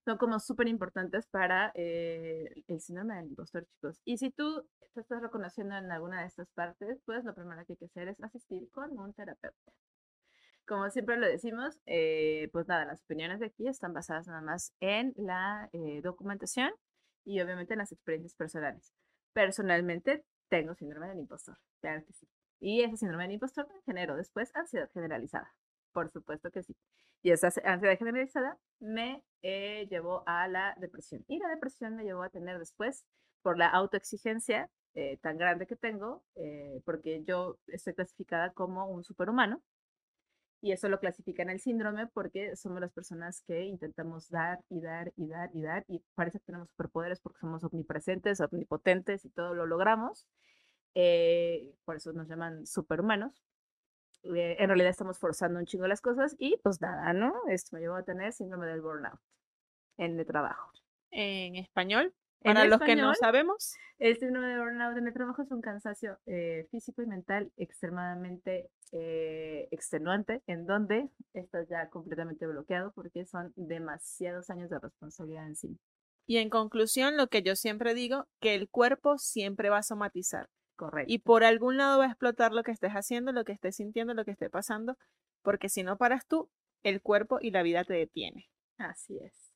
son 0.08 0.18
como 0.18 0.40
súper 0.40 0.70
importantes 0.70 1.28
para 1.28 1.74
eh, 1.76 2.64
el 2.70 2.80
síndrome 2.80 3.16
del 3.16 3.28
impostor, 3.28 3.66
chicos. 3.66 4.00
Y 4.06 4.18
si 4.18 4.32
tú 4.32 4.66
te 4.94 5.02
estás 5.02 5.22
reconociendo 5.22 5.76
en 5.76 5.92
alguna 5.92 6.22
de 6.22 6.28
estas 6.28 6.50
partes, 6.52 7.02
pues 7.06 7.26
lo 7.26 7.36
primero 7.36 7.66
que 7.66 7.74
hay 7.74 7.78
que 7.78 7.86
hacer 7.88 8.08
es 8.08 8.24
asistir 8.24 8.72
con 8.72 8.98
un 8.98 9.14
terapeuta. 9.14 9.74
Como 10.66 10.90
siempre 10.92 11.18
lo 11.18 11.28
decimos, 11.28 11.82
eh, 11.86 12.48
pues 12.54 12.70
nada, 12.70 12.86
las 12.86 13.02
opiniones 13.02 13.42
de 13.42 13.48
aquí 13.48 13.68
están 13.68 13.92
basadas 13.92 14.28
nada 14.28 14.40
más 14.40 14.74
en 14.80 15.14
la 15.18 15.70
eh, 15.74 16.00
documentación 16.02 16.72
y 17.26 17.42
obviamente 17.42 17.74
en 17.74 17.80
las 17.80 17.92
experiencias 17.92 18.34
personales. 18.36 18.94
Personalmente 19.34 20.24
tengo 20.48 20.74
síndrome 20.74 21.10
del 21.10 21.20
impostor, 21.20 21.58
claro 21.82 22.06
que 22.06 22.14
sí. 22.14 22.30
Y 22.62 22.82
ese 22.82 22.96
síndrome 22.96 23.26
del 23.26 23.34
impostor 23.34 23.68
me 23.68 23.82
generó 23.82 24.16
después 24.16 24.56
ansiedad 24.56 24.90
generalizada, 24.94 25.54
por 25.98 26.12
supuesto 26.12 26.52
que 26.52 26.62
sí. 26.62 26.76
Y 27.24 27.32
esa 27.32 27.48
ansiedad 27.64 27.98
generalizada 27.98 28.56
me 28.80 29.24
eh, 29.42 29.88
llevó 29.90 30.22
a 30.28 30.48
la 30.48 30.76
depresión. 30.78 31.26
Y 31.28 31.40
la 31.40 31.50
depresión 31.50 31.96
me 31.96 32.04
llevó 32.04 32.22
a 32.22 32.30
tener 32.30 32.60
después, 32.60 33.04
por 33.42 33.58
la 33.58 33.68
autoexigencia 33.68 34.70
eh, 34.94 35.18
tan 35.24 35.40
grande 35.40 35.66
que 35.66 35.76
tengo, 35.76 36.24
eh, 36.36 36.84
porque 36.86 37.24
yo 37.24 37.58
estoy 37.66 37.96
clasificada 37.96 38.54
como 38.54 38.86
un 38.88 39.04
superhumano, 39.04 39.64
y 40.62 40.72
eso 40.72 40.88
lo 40.88 41.00
clasifica 41.00 41.42
en 41.42 41.50
el 41.50 41.60
síndrome 41.60 42.06
porque 42.06 42.56
somos 42.56 42.80
las 42.80 42.92
personas 42.92 43.42
que 43.48 43.64
intentamos 43.64 44.30
dar 44.30 44.60
y 44.70 44.80
dar 44.80 45.12
y 45.16 45.28
dar 45.28 45.50
y 45.56 45.62
dar 45.64 45.84
y 45.88 46.04
parece 46.14 46.38
que 46.38 46.46
tenemos 46.46 46.70
superpoderes 46.70 47.20
porque 47.22 47.40
somos 47.40 47.64
omnipresentes, 47.64 48.40
omnipotentes 48.40 49.26
y 49.26 49.30
todo 49.30 49.56
lo 49.56 49.66
logramos. 49.66 50.28
Por 51.86 51.96
eso 51.96 52.14
nos 52.14 52.28
llaman 52.28 52.68
superhumanos. 52.68 53.47
Eh, 54.36 54.58
en 54.60 54.68
realidad 54.68 54.90
estamos 54.90 55.18
forzando 55.20 55.60
un 55.60 55.66
chingo 55.66 55.88
las 55.88 56.02
cosas 56.02 56.36
y 56.40 56.58
pues 56.64 56.82
nada, 56.82 57.14
¿no? 57.14 57.34
Esto 57.50 57.76
me 57.76 57.82
llevó 57.82 57.96
a 57.96 58.04
tener 58.04 58.34
síndrome 58.34 58.68
del 58.68 58.82
burnout 58.82 59.20
en 59.98 60.20
el 60.20 60.26
trabajo. 60.26 60.72
En 61.12 61.56
español, 61.56 62.14
para 62.44 62.66
los 62.66 62.80
que 62.80 62.96
no 62.96 63.14
sabemos. 63.16 63.76
El 64.00 64.18
síndrome 64.18 64.48
de 64.48 64.60
burnout 64.60 64.98
en 64.98 65.08
el 65.08 65.14
trabajo 65.14 65.42
es 65.42 65.52
un 65.52 65.62
cansancio 65.62 66.20
eh, 66.26 66.68
físico 66.70 67.02
y 67.02 67.08
mental 67.08 67.52
extremadamente 67.58 68.70
eh, 68.92 69.68
extenuante, 69.72 70.42
en 70.48 70.66
donde 70.66 71.10
estás 71.34 71.68
ya 71.70 71.90
completamente 71.90 72.46
bloqueado 72.46 72.92
porque 72.94 73.26
son 73.26 73.54
demasiados 73.56 74.50
años 74.50 74.70
de 74.70 74.80
responsabilidad 74.80 75.48
en 75.48 75.56
sí. 75.56 75.80
Y 76.26 76.38
en 76.38 76.50
conclusión, 76.50 77.18
lo 77.18 77.28
que 77.28 77.42
yo 77.42 77.56
siempre 77.56 77.94
digo, 77.94 78.28
que 78.42 78.54
el 78.54 78.70
cuerpo 78.70 79.18
siempre 79.18 79.70
va 79.70 79.80
a 79.80 79.84
somatizar. 79.84 80.50
Correcto. 80.78 81.12
Y 81.12 81.18
por 81.18 81.44
algún 81.44 81.76
lado 81.76 82.00
va 82.00 82.06
a 82.06 82.08
explotar 82.08 82.54
lo 82.54 82.64
que 82.64 82.72
estés 82.72 82.92
haciendo, 82.92 83.34
lo 83.34 83.44
que 83.44 83.52
estés 83.52 83.76
sintiendo, 83.76 84.14
lo 84.14 84.24
que 84.24 84.32
esté 84.32 84.50
pasando, 84.50 84.98
porque 85.42 85.68
si 85.68 85.84
no 85.84 85.98
paras 85.98 86.26
tú, 86.28 86.50
el 86.84 87.02
cuerpo 87.02 87.40
y 87.42 87.52
la 87.52 87.64
vida 87.64 87.84
te 87.84 87.96
detiene. 87.96 88.48
Así 88.78 89.18
es. 89.18 89.48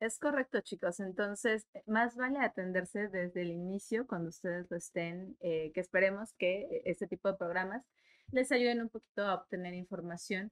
Es 0.00 0.18
correcto, 0.18 0.60
chicos. 0.62 0.98
Entonces, 1.00 1.66
eh, 1.74 1.82
más 1.86 2.16
vale 2.16 2.38
atenderse 2.38 3.08
desde 3.08 3.42
el 3.42 3.50
inicio, 3.50 4.06
cuando 4.06 4.30
ustedes 4.30 4.70
lo 4.70 4.76
estén, 4.76 5.36
eh, 5.40 5.72
que 5.74 5.80
esperemos 5.80 6.32
que 6.38 6.62
eh, 6.62 6.82
este 6.86 7.06
tipo 7.06 7.30
de 7.30 7.36
programas 7.36 7.84
les 8.32 8.50
ayuden 8.50 8.80
un 8.80 8.88
poquito 8.88 9.26
a 9.26 9.34
obtener 9.34 9.74
información 9.74 10.50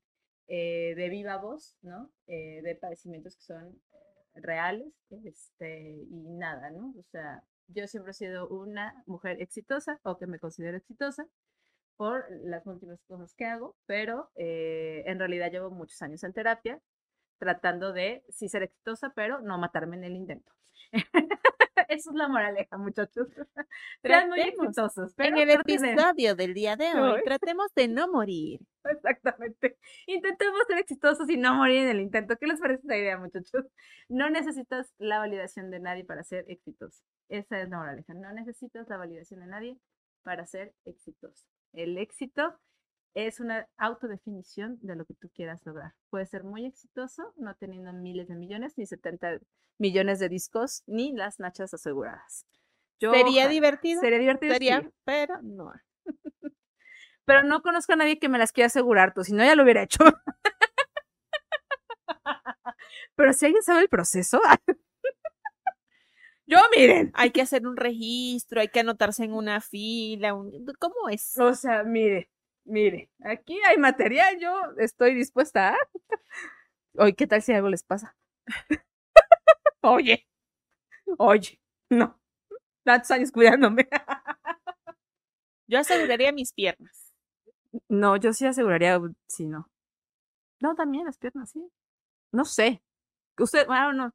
de 0.48 1.09
viva 1.11 1.37
voz, 1.37 1.76
¿no? 1.83 2.11
de 2.26 2.78
padecimientos 2.81 3.37
que 3.37 3.42
son 3.42 3.78
reales, 4.35 4.88
este, 5.22 5.90
y 5.90 6.31
nada, 6.31 6.70
¿no? 6.70 6.94
O 6.98 7.02
sea, 7.12 7.44
yo 7.68 7.87
siempre 7.87 8.11
he 8.12 8.14
sido 8.14 8.48
una 8.48 9.02
mujer 9.07 9.40
exitosa 9.40 10.00
o 10.02 10.18
que 10.18 10.26
me 10.26 10.38
considero 10.38 10.76
exitosa 10.76 11.26
por 11.96 12.26
las 12.44 12.64
múltiples 12.66 13.00
cosas 13.07 13.35
que 13.35 13.44
hago, 13.44 13.76
pero 13.87 14.31
en 14.37 15.18
realidad 15.18 15.50
llevo 15.50 15.70
muchos 15.70 16.00
años 16.02 16.22
en 16.24 16.33
terapia 16.33 16.81
tratando 17.38 17.92
de 17.92 18.24
sí 18.28 18.48
ser 18.48 18.64
exitosa, 18.64 19.12
pero 19.14 19.40
no 19.40 19.59
matarme 19.59 19.96
en 19.96 20.04
el 20.04 20.16
intento. 20.16 20.52
Esa 21.88 22.11
es 22.11 22.16
la 22.16 22.29
moraleja, 22.29 22.77
muchachos. 22.77 23.29
Sean 24.03 24.29
muy 24.29 24.40
exitosos. 24.42 25.14
en 25.16 25.38
el 25.38 25.51
episodio 25.51 26.35
del 26.35 26.53
día 26.53 26.77
de 26.77 26.94
hoy, 26.94 27.22
tratemos 27.24 27.72
de 27.74 27.88
no 27.88 28.09
morir. 28.09 28.61
Exactamente. 28.85 29.79
Intentemos 30.07 30.61
ser 30.66 30.79
exitosos 30.79 31.29
y 31.31 31.38
no 31.38 31.55
morir 31.55 31.79
en 31.79 31.88
el 31.88 32.01
intento. 32.01 32.37
¿Qué 32.37 32.46
les 32.46 32.61
parece 32.61 32.83
esa 32.85 32.96
idea, 32.96 33.16
muchachos? 33.16 33.64
No 34.09 34.29
necesitas 34.29 34.92
la 34.98 35.18
validación 35.18 35.70
de 35.70 35.81
nadie 35.81 36.05
para 36.05 36.22
ser 36.24 36.44
exitoso. 36.48 37.03
Esa 37.31 37.61
es 37.62 37.70
la 37.70 37.79
moraleja. 37.79 38.12
No 38.12 38.33
necesitas 38.33 38.87
la 38.88 38.98
validación 38.98 39.40
de 39.40 39.46
nadie 39.46 39.79
para 40.22 40.46
ser 40.46 40.74
exitoso. 40.85 41.46
El 41.72 41.96
éxito 41.96 42.59
es 43.26 43.40
una 43.40 43.66
autodefinición 43.76 44.78
de 44.81 44.94
lo 44.94 45.04
que 45.04 45.14
tú 45.14 45.28
quieras 45.35 45.66
lograr. 45.66 45.94
Puede 46.09 46.26
ser 46.26 46.44
muy 46.44 46.66
exitoso, 46.66 47.35
no 47.37 47.57
teniendo 47.57 47.92
miles 47.92 48.28
de 48.28 48.37
millones, 48.37 48.78
ni 48.78 48.87
70 48.87 49.40
millones 49.78 50.20
de 50.20 50.28
discos, 50.28 50.85
ni 50.87 51.12
las 51.12 51.40
nachas 51.40 51.74
aseguradas. 51.74 52.46
¿Sería 53.00 53.48
divertido? 53.48 54.00
Sería 54.00 54.18
divertido, 54.18 54.52
Sería, 54.52 54.88
pero 55.04 55.42
no. 55.42 55.72
pero 57.24 57.42
no 57.42 57.61
conozco 57.62 57.94
a 57.94 57.96
nadie 57.96 58.20
que 58.20 58.28
me 58.28 58.38
las 58.38 58.52
quiera 58.52 58.66
asegurar, 58.66 59.14
tú, 59.14 59.24
si 59.24 59.33
no 59.33 59.44
ya 59.44 59.57
lo 59.57 59.64
hubiera 59.64 59.83
hecho. 59.83 59.98
pero 63.16 63.33
si 63.33 63.46
alguien 63.46 63.64
sabe 63.64 63.81
el 63.81 63.88
proceso, 63.88 64.40
yo 66.46 66.59
miren. 66.76 67.11
Hay 67.14 67.33
que 67.33 67.42
hacer 67.42 67.66
un 67.66 67.76
registro, 67.76 68.61
hay 68.61 68.68
que 68.68 68.81
anotarse 68.81 69.24
en 69.24 69.33
una 69.33 69.61
fila, 69.61 70.37
¿cómo 70.78 71.09
es? 71.09 71.37
O 71.38 71.54
sea, 71.54 71.83
mire, 71.83 72.31
mire, 72.68 73.11
aquí 73.24 73.59
hay 73.66 73.76
material, 73.78 74.38
yo 74.38 74.72
estoy 74.78 75.14
dispuesta 75.14 75.70
a... 75.70 75.76
Oye, 76.94 77.14
¿qué 77.14 77.26
tal 77.26 77.42
si 77.42 77.52
algo 77.52 77.68
les 77.68 77.83
pasa? 77.83 78.16
oye, 79.83 80.26
oye, 81.18 81.61
no, 81.90 82.20
tantos 82.85 83.11
años 83.11 83.33
cuidándome. 83.33 83.88
yo 85.68 85.78
aseguraría 85.78 86.33
mis 86.33 86.52
piernas. 86.52 87.14
No, 87.88 88.16
yo 88.16 88.33
sí 88.33 88.46
aseguraría, 88.46 88.98
sí, 89.26 89.46
no. 89.46 89.70
No, 90.61 90.74
también 90.74 91.04
las 91.04 91.18
piernas, 91.18 91.50
sí. 91.50 91.70
No 92.33 92.44
sé. 92.44 92.83
Usted, 93.38 93.66
bueno, 93.66 93.92
no. 93.92 94.14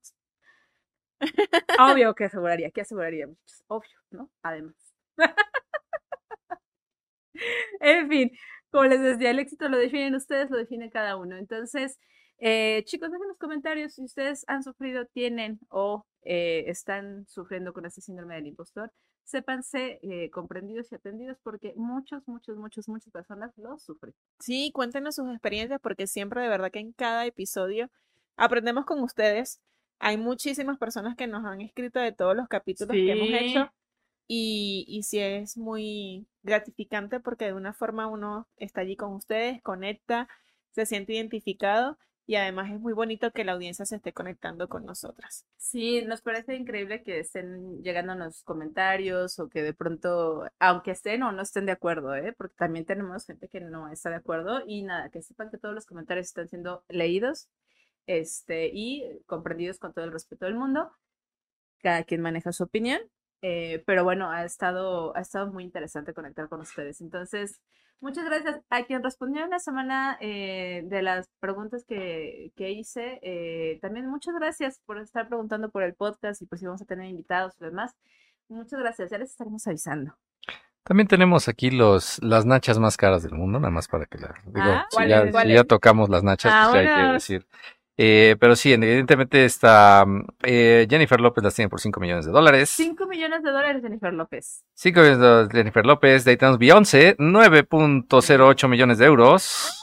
Obvio 1.79 2.13
que 2.15 2.25
aseguraría, 2.25 2.71
¿qué 2.71 2.81
aseguraría? 2.81 3.27
Obvio, 3.67 3.99
¿no? 4.11 4.29
Además. 4.41 4.75
en 7.79 8.09
fin, 8.09 8.31
como 8.71 8.85
les 8.85 9.01
decía, 9.01 9.31
el 9.31 9.39
éxito 9.39 9.69
lo 9.69 9.77
definen 9.77 10.15
ustedes, 10.15 10.49
lo 10.49 10.57
define 10.57 10.89
cada 10.89 11.15
uno. 11.15 11.37
Entonces, 11.37 11.99
eh, 12.39 12.83
chicos, 12.85 13.09
dejen 13.11 13.23
en 13.23 13.27
los 13.29 13.37
comentarios 13.37 13.93
si 13.93 14.03
ustedes 14.03 14.43
han 14.47 14.63
sufrido, 14.63 15.05
tienen 15.05 15.59
o 15.69 16.05
eh, 16.23 16.65
están 16.67 17.25
sufriendo 17.27 17.71
con 17.71 17.85
este 17.85 18.01
síndrome 18.01 18.35
del 18.35 18.47
impostor. 18.47 18.91
Sépanse 19.23 19.99
eh, 20.01 20.29
comprendidos 20.31 20.91
y 20.91 20.95
atendidos 20.95 21.37
porque 21.41 21.73
muchos, 21.77 22.27
muchos, 22.27 22.57
muchos, 22.57 22.89
muchas 22.89 23.13
personas 23.13 23.51
lo 23.57 23.77
sufren. 23.77 24.13
Sí, 24.39 24.71
cuéntenos 24.73 25.15
sus 25.15 25.29
experiencias 25.29 25.79
porque 25.81 26.07
siempre 26.07 26.41
de 26.41 26.49
verdad 26.49 26.71
que 26.71 26.79
en 26.79 26.91
cada 26.91 27.25
episodio 27.25 27.89
aprendemos 28.35 28.85
con 28.85 29.01
ustedes. 29.01 29.61
Hay 29.99 30.17
muchísimas 30.17 30.77
personas 30.77 31.15
que 31.15 31.27
nos 31.27 31.45
han 31.45 31.61
escrito 31.61 31.99
de 31.99 32.11
todos 32.11 32.35
los 32.35 32.49
capítulos 32.49 32.91
que 32.91 33.11
hemos 33.11 33.29
hecho 33.29 33.71
y, 34.27 34.83
y 34.87 35.03
sí 35.03 35.19
es 35.19 35.55
muy 35.55 36.27
gratificante 36.43 37.19
porque 37.19 37.45
de 37.45 37.53
una 37.53 37.73
forma 37.73 38.07
uno 38.07 38.47
está 38.57 38.81
allí 38.81 38.95
con 38.95 39.13
ustedes, 39.13 39.61
conecta, 39.61 40.27
se 40.71 40.85
siente 40.85 41.13
identificado 41.13 41.97
y 42.25 42.35
además 42.35 42.71
es 42.71 42.79
muy 42.79 42.93
bonito 42.93 43.31
que 43.31 43.43
la 43.43 43.51
audiencia 43.51 43.85
se 43.85 43.97
esté 43.97 44.13
conectando 44.13 44.69
con 44.69 44.85
nosotras. 44.85 45.45
Sí, 45.57 46.03
nos 46.03 46.21
parece 46.21 46.55
increíble 46.55 47.03
que 47.03 47.19
estén 47.19 47.81
llegando 47.83 48.15
los 48.15 48.43
comentarios 48.43 49.39
o 49.39 49.49
que 49.49 49.61
de 49.61 49.73
pronto, 49.73 50.45
aunque 50.59 50.91
estén 50.91 51.23
o 51.23 51.31
no 51.31 51.41
estén 51.41 51.65
de 51.65 51.73
acuerdo, 51.73 52.15
¿eh? 52.15 52.33
porque 52.37 52.55
también 52.55 52.85
tenemos 52.85 53.25
gente 53.25 53.49
que 53.49 53.59
no 53.59 53.89
está 53.89 54.09
de 54.09 54.17
acuerdo 54.17 54.61
y 54.65 54.83
nada, 54.83 55.09
que 55.09 55.21
sepan 55.21 55.49
que 55.49 55.57
todos 55.57 55.75
los 55.75 55.85
comentarios 55.85 56.27
están 56.27 56.47
siendo 56.47 56.85
leídos 56.87 57.49
este, 58.07 58.69
y 58.73 59.21
comprendidos 59.25 59.79
con 59.79 59.93
todo 59.93 60.05
el 60.05 60.13
respeto 60.13 60.45
del 60.45 60.55
mundo. 60.55 60.91
Cada 61.79 62.03
quien 62.03 62.21
maneja 62.21 62.53
su 62.53 62.63
opinión, 62.63 63.01
eh, 63.43 63.83
pero 63.85 64.03
bueno, 64.03 64.31
ha 64.31 64.43
estado, 64.43 65.15
ha 65.15 65.21
estado 65.21 65.51
muy 65.51 65.63
interesante 65.63 66.15
conectar 66.15 66.49
con 66.49 66.61
ustedes. 66.61 66.99
Entonces, 67.01 67.61
Muchas 68.03 68.25
gracias 68.25 68.59
a 68.69 68.83
quien 68.83 69.01
respondió 69.01 69.45
en 69.45 69.49
la 69.49 69.59
semana 69.59 70.17
eh, 70.19 70.81
de 70.87 71.01
las 71.01 71.29
preguntas 71.39 71.85
que, 71.87 72.51
que 72.57 72.69
hice. 72.71 73.21
Eh, 73.21 73.79
también 73.81 74.09
muchas 74.09 74.35
gracias 74.35 74.81
por 74.85 74.97
estar 74.97 75.29
preguntando 75.29 75.69
por 75.69 75.83
el 75.83 75.93
podcast 75.93 76.41
y 76.41 76.45
por 76.45 76.59
si 76.59 76.65
vamos 76.65 76.81
a 76.81 76.85
tener 76.85 77.07
invitados 77.07 77.53
y 77.61 77.63
demás. 77.63 77.95
Muchas 78.49 78.81
gracias, 78.81 79.09
ya 79.09 79.17
les 79.17 79.29
estaremos 79.29 79.65
avisando. 79.67 80.17
También 80.83 81.07
tenemos 81.07 81.47
aquí 81.47 81.71
los, 81.71 82.21
las 82.21 82.45
nachas 82.45 82.77
más 82.77 82.97
caras 82.97 83.23
del 83.23 83.35
mundo, 83.35 83.57
nada 83.57 83.71
más 83.71 83.87
para 83.87 84.05
que 84.05 84.17
la 84.17 84.35
digo, 84.47 84.59
Ah, 84.59 84.85
si, 84.89 84.97
¿cuál 84.97 85.07
ya, 85.07 85.45
ya 85.45 85.63
tocamos 85.63 86.09
las 86.09 86.23
nachas, 86.23 86.71
pues 86.71 86.83
ya 86.83 86.97
hay 86.97 87.07
que 87.07 87.13
decir. 87.13 87.47
Eh, 87.95 88.35
pero 88.39 88.55
sí, 88.55 88.73
evidentemente 88.73 89.45
está 89.45 90.03
eh, 90.41 90.87
Jennifer 90.89 91.21
López 91.21 91.43
las 91.43 91.53
tiene 91.53 91.69
por 91.69 91.79
5 91.79 91.99
millones 91.99 92.25
de 92.25 92.31
dólares. 92.31 92.69
5 92.71 93.05
millones 93.05 93.43
de 93.43 93.51
dólares, 93.51 93.81
Jennifer 93.83 94.11
López. 94.13 94.63
5 94.73 94.99
millones 94.99 95.19
de 95.19 95.25
dólares 95.27 95.49
Jennifer 95.51 95.85
López, 95.85 96.25
de 96.25 96.31
ahí 96.31 96.37
tenemos 96.37 96.57
Beyoncé, 96.57 97.15
9.08 97.17 98.67
millones 98.67 98.97
de 98.97 99.05
euros. 99.05 99.79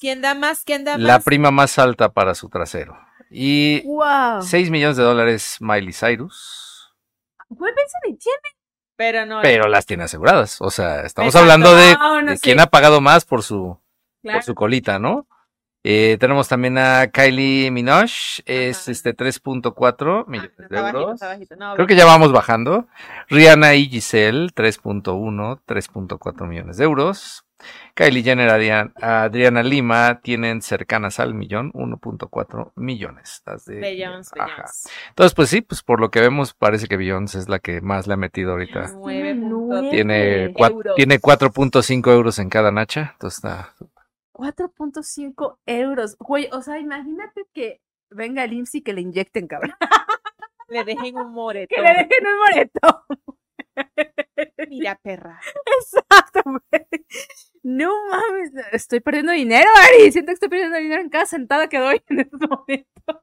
¿Quién 0.00 0.20
da 0.22 0.34
más? 0.34 0.62
¿Quién 0.64 0.84
da 0.84 0.96
La 0.96 1.14
más? 1.14 1.24
prima 1.24 1.50
más 1.50 1.78
alta 1.78 2.10
para 2.12 2.34
su 2.34 2.48
trasero. 2.48 2.96
Y 3.30 3.82
¡Wow! 3.86 4.42
6 4.42 4.70
millones 4.70 4.96
de 4.96 5.02
dólares 5.02 5.56
Miley 5.60 5.92
Cyrus. 5.92 6.92
Benson 7.48 8.00
y 8.08 8.14
tiene. 8.16 8.38
Pero 8.96 9.26
no. 9.26 9.40
Pero 9.42 9.66
las 9.68 9.86
tiene 9.86 10.04
aseguradas. 10.04 10.60
O 10.60 10.70
sea, 10.70 11.00
estamos 11.02 11.34
Exacto. 11.34 11.38
hablando 11.40 11.74
de, 11.74 11.96
Ah, 11.98 12.20
no 12.22 12.30
de 12.32 12.38
quién 12.38 12.60
ha 12.60 12.66
pagado 12.66 13.00
más 13.00 13.24
por 13.24 13.42
su, 13.42 13.80
Claro. 14.22 14.38
por 14.38 14.44
su 14.44 14.54
colita, 14.54 14.98
¿no? 14.98 15.26
Eh, 15.82 16.18
tenemos 16.20 16.46
también 16.46 16.76
a 16.76 17.06
Kylie 17.06 17.70
Minogue, 17.70 18.10
es 18.44 18.82
Ajá. 18.82 18.90
este 18.92 19.14
3.4 19.14 20.24
Ah, 20.26 20.30
millones 20.30 20.56
de 20.58 20.64
está 20.64 20.82
bajito, 20.82 20.98
euros. 21.00 21.14
está 21.14 21.26
bajito. 21.28 21.56
No, 21.56 21.74
Creo 21.74 21.86
que 21.86 21.96
ya 21.96 22.04
vamos 22.04 22.32
bajando. 22.32 22.86
Rihanna 23.30 23.74
y 23.74 23.86
Giselle, 23.88 24.50
3.1, 24.54 25.58
3.4 25.66 26.46
millones 26.46 26.76
de 26.76 26.84
euros. 26.84 27.44
Kylie 27.94 28.22
Jenner, 28.22 28.48
Adrian- 28.48 28.92
Adriana 29.02 29.62
Lima 29.62 30.20
tienen 30.22 30.62
cercanas 30.62 31.20
al 31.20 31.34
millón, 31.34 31.70
1.4 31.74 32.72
millones. 32.74 33.42
Las 33.44 33.66
de 33.66 33.80
Beyoncé, 33.80 34.34
Ajá. 34.40 34.64
Entonces, 35.10 35.34
pues 35.34 35.50
sí, 35.50 35.60
pues 35.60 35.82
por 35.82 36.00
lo 36.00 36.10
que 36.10 36.20
vemos, 36.20 36.54
parece 36.54 36.88
que 36.88 36.96
Beyoncé 36.96 37.38
es 37.38 37.48
la 37.50 37.58
que 37.58 37.82
más 37.82 38.06
le 38.06 38.14
ha 38.14 38.16
metido 38.16 38.52
ahorita. 38.52 38.92
Nueve 38.94 39.22
Tiene 39.34 39.40
punto- 39.40 39.56
nueve. 39.66 39.90
Tiene, 39.90 40.44
Eh, 40.44 40.54
cua- 40.54 40.70
euros. 40.70 40.94
tiene 40.96 41.18
4.5 41.20 42.10
euros 42.12 42.38
en 42.38 42.48
cada 42.48 42.70
nacha. 42.70 43.10
Entonces 43.12 43.38
está 43.38 43.74
4.5 44.40 45.58
euros. 45.66 46.16
Güey, 46.18 46.48
o 46.52 46.62
sea, 46.62 46.78
imagínate 46.78 47.42
que 47.52 47.82
venga 48.08 48.44
el 48.44 48.54
IMSS 48.54 48.76
y 48.76 48.82
que 48.82 48.94
le 48.94 49.02
inyecten, 49.02 49.46
cabrón. 49.46 49.74
Le 50.68 50.84
dejen 50.84 51.16
un 51.16 51.32
moretón. 51.32 51.66
Que 51.76 51.82
le 51.82 51.94
dejen 51.94 52.26
un 52.26 52.38
moreto. 52.38 53.06
Mira, 54.70 54.94
perra. 55.02 55.40
Exacto, 55.80 56.42
güey. 56.44 56.86
No 57.64 57.92
mames, 58.08 58.52
estoy 58.70 59.00
perdiendo 59.00 59.32
dinero, 59.32 59.68
Ari. 59.88 60.12
Siento 60.12 60.30
que 60.30 60.34
estoy 60.34 60.48
perdiendo 60.48 60.78
dinero 60.78 61.02
en 61.02 61.08
cada 61.08 61.26
sentada 61.26 61.68
que 61.68 61.78
doy 61.78 62.00
en 62.08 62.20
este 62.20 62.46
momento. 62.46 63.22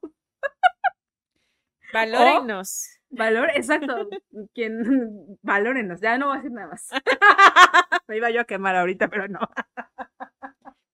Valórennos. 1.94 3.00
Valor, 3.10 3.50
exacto. 3.56 4.10
Quien, 4.54 5.40
valórenos, 5.42 6.02
ya 6.02 6.18
no 6.18 6.28
voy 6.28 6.36
a 6.36 6.38
decir 6.40 6.52
nada 6.52 6.68
más. 6.68 6.90
Me 8.08 8.18
iba 8.18 8.30
yo 8.30 8.42
a 8.42 8.46
quemar 8.46 8.76
ahorita, 8.76 9.08
pero 9.08 9.30
no. 9.30 9.40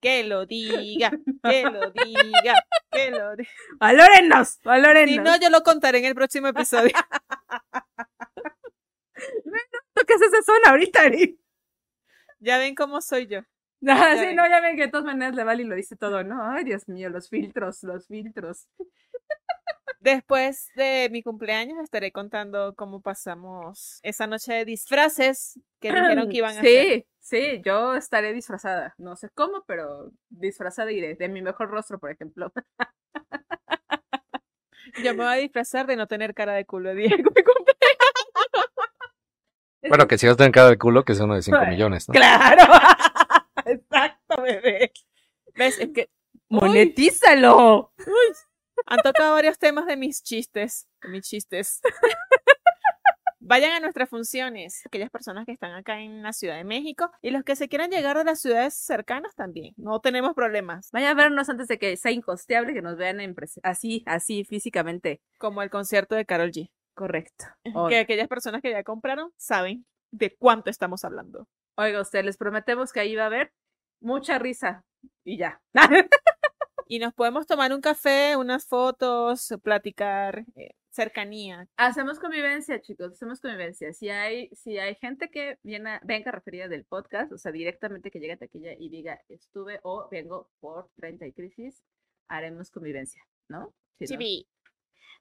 Que 0.04 0.24
lo 0.26 0.46
diga. 0.46 1.12
Que 1.42 1.63
lo 1.63 1.89
diga. 2.06 2.56
Que 2.92 3.10
lo 3.10 3.36
diga. 3.38 3.50
Valórenos, 3.80 4.60
valórenos. 4.63 5.10
Si 5.10 5.18
no, 5.20 5.39
yo 5.39 5.50
lo 5.50 5.63
contaré 5.63 6.00
en 6.00 6.06
el 6.06 6.13
próximo 6.13 6.48
episodio. 6.48 6.92
¿Qué 10.06 10.13
es 10.13 10.22
esa 10.22 10.42
zona 10.44 10.70
ahorita, 10.72 11.02
Ari? 11.04 11.39
ya 12.39 12.58
ven 12.58 12.76
cómo 12.76 13.00
soy 13.02 13.28
yo. 13.28 13.39
Ah, 13.86 14.16
sí, 14.16 14.22
ven. 14.28 14.36
no, 14.38 14.48
ya 14.48 14.62
ven 14.62 14.78
que 14.78 14.84
de 14.84 14.88
todas 14.88 15.06
maneras 15.06 15.36
le 15.36 15.44
vale 15.44 15.63
y 15.63 15.66
lo 15.66 15.76
dice 15.76 15.98
todo, 15.98 16.24
¿no? 16.24 16.42
Ay, 16.52 16.63
Dios 16.63 16.88
mío, 16.88 17.10
los 17.10 17.28
filtros, 17.30 17.84
los 17.84 18.08
filtros. 18.08 18.68
Después 20.04 20.70
de 20.76 21.08
mi 21.13 21.24
cumpleaños 21.24 21.80
estaré 21.82 22.12
contando 22.12 22.76
cómo 22.76 23.00
pasamos 23.00 24.02
esa 24.04 24.28
noche 24.28 24.52
de 24.52 24.66
disfraces 24.66 25.58
que 25.80 25.94
dijeron 25.94 26.28
que 26.28 26.38
iban 26.38 26.58
a 26.58 26.62
sí, 26.62 26.68
hacer. 26.68 27.06
Sí, 27.22 27.62
yo 27.63 27.96
estaré 27.96 28.34
disfrazada. 28.34 28.96
No 28.98 29.16
sé 29.16 29.30
cómo, 29.34 29.63
pero 29.66 30.12
disfrazada 30.28 30.92
iré. 30.92 31.16
De 31.16 31.30
mi 31.30 31.42
mejor 31.42 31.70
rostro, 31.70 32.00
por 32.00 32.12
ejemplo. 32.12 32.52
Yo 35.02 35.13
me 35.13 35.24
voy 35.24 35.34
a 35.34 35.38
disfrazar 35.38 35.88
de 35.88 35.96
no 35.96 36.06
tener 36.06 36.34
cara 36.34 36.52
de 36.52 36.66
culo 36.66 36.89
de 36.94 36.96
Diego. 36.96 37.32
Bueno, 39.88 40.06
que 40.10 40.18
si 40.18 40.28
vas 40.28 40.34
a 40.34 40.38
tener 40.38 40.52
cada 40.52 40.70
de 40.70 40.78
culo, 40.78 41.06
que 41.06 41.13
es 41.13 41.20
uno 41.22 41.36
de 41.36 41.44
5 41.44 41.58
Ay, 41.58 41.70
millones, 41.70 42.10
¿no? 42.10 42.13
¡Claro! 42.13 42.63
Exacto, 43.66 44.42
bebé. 44.42 44.92
¿Ves? 45.56 45.80
Es 45.80 45.89
que 45.94 46.10
¡Monetízalo! 46.50 47.94
Han 48.86 49.00
tocado 49.00 49.34
varios 49.34 49.58
temas 49.60 49.86
de 49.86 49.98
mis 49.98 50.22
chistes. 50.24 50.88
De 51.02 51.10
mis 51.10 51.24
chistes. 51.28 51.82
Vayan 53.46 53.72
a 53.74 53.80
nuestras 53.82 54.10
funciones, 54.10 54.82
aquellas 54.86 55.10
personas 55.10 55.46
que 55.46 55.52
están 55.52 55.74
acá 55.74 56.00
en 56.00 56.24
la 56.24 56.32
Ciudad 56.32 56.56
de 56.56 56.63
México 56.63 57.12
y 57.22 57.32
los 57.32 57.43
que 57.43 57.58
se 57.58 57.67
quieran 57.67 57.91
llegar 57.91 58.17
a 58.17 58.24
las 58.24 58.39
ciudades 58.39 58.74
cercanas 58.74 59.36
también. 59.36 59.74
No 59.76 60.00
tenemos 60.00 60.34
problemas. 60.34 60.89
Vayan 60.93 61.12
a 61.12 61.22
vernos 61.24 61.50
antes 61.50 61.67
de 61.67 61.78
que 61.78 61.98
sea 61.98 62.12
incosteable 62.13 62.74
que 62.74 62.82
nos 62.82 62.96
vean 62.96 63.19
en 63.19 63.36
así, 63.63 64.02
así, 64.06 64.46
físicamente. 64.46 65.22
Como 65.39 65.62
el 65.62 65.69
concierto 65.69 66.15
de 66.15 66.26
Carol 66.26 66.52
G. 66.52 66.69
Correcto. 66.93 67.46
O- 67.76 67.89
Que 67.89 68.00
aquellas 68.00 68.30
personas 68.30 68.62
que 68.62 68.72
ya 68.72 68.84
compraron 68.84 69.32
saben 69.36 69.86
de 70.12 70.34
cuánto 70.38 70.69
estamos 70.69 71.04
hablando. 71.04 71.50
Oiga, 71.76 72.00
usted, 72.00 72.24
les 72.24 72.38
prometemos 72.38 72.93
que 72.93 73.02
ahí 73.02 73.13
va 73.15 73.24
a 73.24 73.28
haber 73.28 73.52
mucha 74.00 74.39
risa. 74.39 74.86
Y 75.26 75.38
ya. 75.38 75.62
Y 76.88 77.00
nos 77.00 77.13
podemos 77.13 77.46
tomar 77.48 77.74
un 77.74 77.82
café, 77.82 78.36
unas 78.38 78.65
fotos, 78.67 79.54
platicar, 79.63 80.46
eh, 80.56 80.72
cercanía. 80.89 81.67
Hacemos 81.78 82.19
convivencia, 82.19 82.80
chicos, 82.82 83.13
hacemos 83.13 83.39
convivencia. 83.39 83.93
Si 83.93 84.10
hay, 84.10 84.50
si 84.54 84.78
hay 84.78 84.96
gente 84.96 85.30
que 85.30 85.58
viene, 85.63 86.00
venga 86.04 86.32
referida 86.32 86.67
del 86.67 86.86
podcast, 86.86 87.32
o 87.32 87.38
sea, 87.38 87.52
directamente 87.52 88.12
que 88.12 88.19
llegue 88.19 88.34
a 88.34 88.38
taquilla 88.38 88.74
y 88.78 88.89
diga, 88.89 89.19
estuve 89.28 89.80
o 89.84 90.08
vengo 90.12 90.50
por 90.60 90.89
30 90.96 91.26
y 91.28 91.34
crisis, 91.34 91.84
haremos 92.28 92.69
convivencia, 92.69 93.22
¿no? 93.48 93.74
Si 93.98 94.04
no- 94.06 94.08
Chibi. 94.10 94.48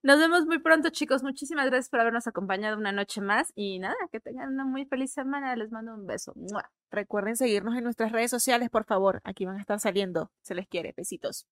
Nos 0.05 0.19
vemos 0.19 0.47
muy 0.47 0.59
pronto, 0.59 0.91
chicos. 0.91 1.23
Muchísimas 1.23 1.67
gracias 1.67 1.89
por 1.89 2.01
habernos 2.01 2.27
acompañado 2.27 2.77
una 2.77 2.91
noche 2.91 3.21
más. 3.21 3.53
Y 3.55 3.79
nada, 3.79 3.95
que 4.11 4.19
tengan 4.19 4.53
una 4.53 4.65
muy 4.65 4.85
feliz 4.85 5.13
semana. 5.13 5.55
Les 5.55 5.71
mando 5.71 5.95
un 5.95 6.07
beso. 6.07 6.35
Recuerden 6.91 7.37
seguirnos 7.37 7.77
en 7.77 7.85
nuestras 7.85 8.11
redes 8.11 8.31
sociales, 8.31 8.69
por 8.69 8.85
favor. 8.85 9.21
Aquí 9.23 9.47
van 9.47 9.59
a 9.59 9.61
estar 9.61 9.79
saliendo. 9.79 10.33
Se 10.43 10.57
les 10.57 10.67
quiere. 10.67 10.93
Besitos. 10.97 11.47